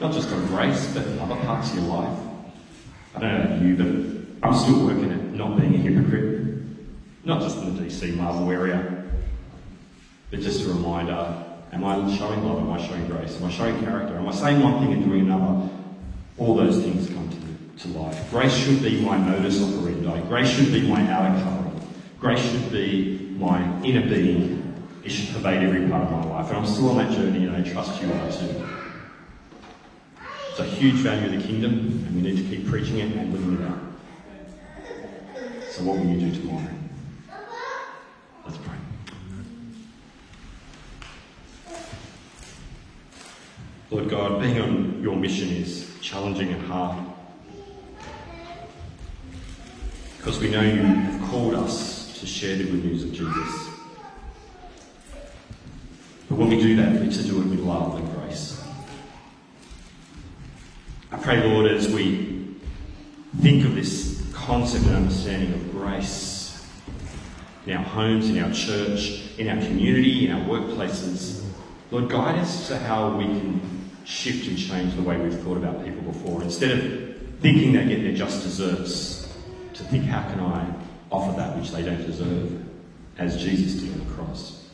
Not 0.00 0.12
just 0.12 0.28
on 0.30 0.46
grace, 0.46 0.92
but 0.94 1.06
in 1.06 1.18
other 1.18 1.36
parts 1.36 1.70
of 1.70 1.78
your 1.78 1.86
life? 1.86 2.18
I 3.14 3.20
don't 3.20 3.32
know 3.32 3.44
about 3.44 3.62
you, 3.62 3.76
but 3.76 4.48
I'm 4.48 4.54
still 4.54 4.86
working 4.86 5.10
at 5.10 5.32
not 5.32 5.58
being 5.58 5.74
a 5.74 5.78
hypocrite. 5.78 6.62
Not 7.24 7.40
just 7.40 7.58
in 7.58 7.76
the 7.76 7.82
DC 7.82 8.16
Marvel 8.16 8.50
area, 8.50 9.04
but 10.30 10.40
just 10.40 10.66
a 10.66 10.68
reminder 10.68 11.44
am 11.72 11.84
I 11.84 12.16
showing 12.16 12.44
love? 12.44 12.58
Am 12.58 12.70
I 12.70 12.86
showing 12.86 13.06
grace? 13.06 13.36
Am 13.36 13.44
I 13.44 13.50
showing 13.50 13.80
character? 13.80 14.16
Am 14.16 14.28
I 14.28 14.32
saying 14.32 14.60
one 14.60 14.80
thing 14.80 14.92
and 14.92 15.04
doing 15.04 15.20
another? 15.22 15.70
all 16.38 16.54
those 16.54 16.82
things 16.82 17.08
come 17.08 17.28
to, 17.28 17.36
to 17.82 17.88
life. 17.88 18.30
Grace 18.30 18.56
should 18.56 18.82
be 18.82 19.00
my 19.00 19.16
modus 19.16 19.60
operandi. 19.62 20.20
Grace 20.28 20.48
should 20.48 20.72
be 20.72 20.82
my 20.82 21.00
outer 21.10 21.42
covering. 21.42 21.80
Grace 22.18 22.40
should 22.40 22.70
be 22.70 23.34
my 23.38 23.60
inner 23.82 24.08
being. 24.08 24.60
It 25.04 25.10
should 25.10 25.34
pervade 25.34 25.62
every 25.64 25.88
part 25.88 26.04
of 26.04 26.10
my 26.12 26.24
life. 26.24 26.48
And 26.48 26.58
I'm 26.58 26.66
still 26.66 26.90
on 26.90 26.98
that 26.98 27.10
journey, 27.10 27.46
and 27.46 27.56
I 27.56 27.68
trust 27.68 28.00
you 28.00 28.12
are 28.12 28.30
too. 28.30 28.68
It's 30.50 30.60
a 30.60 30.64
huge 30.64 30.96
value 30.96 31.34
of 31.34 31.40
the 31.42 31.46
kingdom, 31.46 31.72
and 32.06 32.14
we 32.14 32.22
need 32.22 32.36
to 32.36 32.44
keep 32.44 32.68
preaching 32.68 32.98
it 32.98 33.16
and 33.16 33.32
living 33.32 33.60
it 33.60 33.68
out. 33.68 33.80
So, 35.70 35.82
what 35.82 35.98
will 35.98 36.06
you 36.06 36.20
do 36.20 36.40
tomorrow? 36.40 36.68
Let's 38.44 38.58
pray. 38.58 38.76
Lord 43.90 44.08
God, 44.08 44.40
being 44.40 44.60
on 44.60 45.02
your 45.02 45.16
mission 45.16 45.48
is 45.48 45.90
challenging 46.00 46.52
and 46.52 46.62
hard. 46.66 47.11
Because 50.22 50.38
we 50.38 50.50
know 50.50 50.60
you 50.60 50.82
have 50.82 51.30
called 51.30 51.54
us 51.54 52.16
to 52.20 52.26
share 52.26 52.54
the 52.56 52.62
good 52.62 52.84
news 52.84 53.02
of 53.02 53.12
Jesus. 53.12 53.70
But 56.28 56.38
when 56.38 56.48
we 56.48 56.62
do 56.62 56.76
that, 56.76 56.92
we 56.92 57.00
need 57.08 57.12
to 57.14 57.24
do 57.24 57.40
it 57.40 57.46
with 57.46 57.58
love 57.58 57.96
and 57.96 58.08
grace. 58.14 58.62
I 61.10 61.16
pray, 61.16 61.42
Lord, 61.44 61.72
as 61.72 61.92
we 61.92 62.54
think 63.40 63.64
of 63.64 63.74
this 63.74 64.24
concept 64.32 64.86
and 64.86 64.94
understanding 64.94 65.54
of 65.54 65.72
grace 65.72 66.64
in 67.66 67.72
our 67.72 67.82
homes, 67.82 68.30
in 68.30 68.38
our 68.44 68.52
church, 68.52 69.36
in 69.38 69.48
our 69.48 69.60
community, 69.66 70.28
in 70.28 70.36
our 70.36 70.48
workplaces, 70.48 71.44
Lord, 71.90 72.08
guide 72.08 72.38
us 72.38 72.68
to 72.68 72.78
how 72.78 73.16
we 73.16 73.24
can 73.24 73.90
shift 74.04 74.46
and 74.46 74.56
change 74.56 74.94
the 74.94 75.02
way 75.02 75.16
we've 75.16 75.36
thought 75.40 75.56
about 75.56 75.84
people 75.84 76.02
before. 76.02 76.44
Instead 76.44 76.78
of 76.78 77.40
thinking 77.40 77.72
they 77.72 77.88
get 77.88 78.04
their 78.04 78.14
just 78.14 78.44
desserts, 78.44 79.21
to 79.82 79.88
think, 79.90 80.04
how 80.04 80.22
can 80.30 80.40
I 80.40 80.74
offer 81.10 81.36
that 81.36 81.56
which 81.56 81.70
they 81.70 81.82
don't 81.82 82.04
deserve, 82.06 82.64
as 83.18 83.42
Jesus 83.42 83.82
did 83.82 83.92
on 83.92 84.06
the 84.06 84.14
cross? 84.14 84.70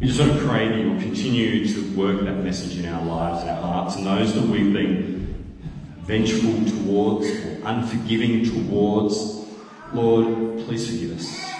We 0.00 0.08
just 0.08 0.20
want 0.20 0.32
to 0.32 0.46
pray 0.46 0.68
that 0.68 0.78
you'll 0.78 1.00
continue 1.00 1.66
to 1.66 1.96
work 1.96 2.20
that 2.24 2.36
message 2.42 2.78
in 2.78 2.86
our 2.86 3.04
lives 3.04 3.40
and 3.42 3.50
our 3.50 3.62
hearts, 3.62 3.96
and 3.96 4.06
those 4.06 4.34
that 4.34 4.42
we've 4.42 4.72
been 4.72 5.56
vengeful 6.00 6.52
towards 6.66 7.26
or 7.26 7.60
unforgiving 7.64 8.44
towards, 8.44 9.46
Lord, 9.92 10.58
please 10.66 10.90
forgive 10.90 11.16
us. 11.16 11.50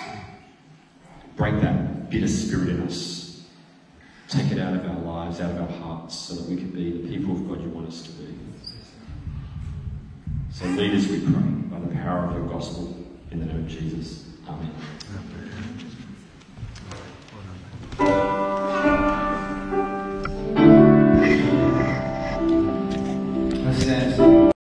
Break 1.36 1.60
that 1.62 2.10
bitter 2.10 2.28
spirit 2.28 2.68
in 2.68 2.82
us. 2.82 3.46
Take 4.28 4.52
it 4.52 4.58
out 4.58 4.74
of 4.74 4.84
our 4.84 4.98
lives, 4.98 5.40
out 5.40 5.52
of 5.52 5.62
our 5.62 5.78
hearts, 5.78 6.16
so 6.16 6.34
that 6.34 6.48
we 6.48 6.56
can 6.56 6.70
be 6.70 6.90
the 6.90 7.08
people 7.08 7.34
of 7.34 7.48
God 7.48 7.62
you 7.62 7.68
want 7.68 7.88
us 7.88 8.02
to 8.02 8.10
be. 8.10 8.34
So 10.54 10.66
lead 10.66 10.94
us, 10.94 11.08
we 11.08 11.18
pray, 11.18 11.32
by 11.32 11.80
the 11.80 11.92
power 11.96 12.26
of 12.26 12.36
your 12.36 12.46
gospel, 12.46 12.96
in 13.32 13.40
the 13.40 13.46
name 13.46 13.64
of 13.64 13.68
Jesus. 13.68 14.26
Amen. 14.46 14.70
Amen. 15.10 15.73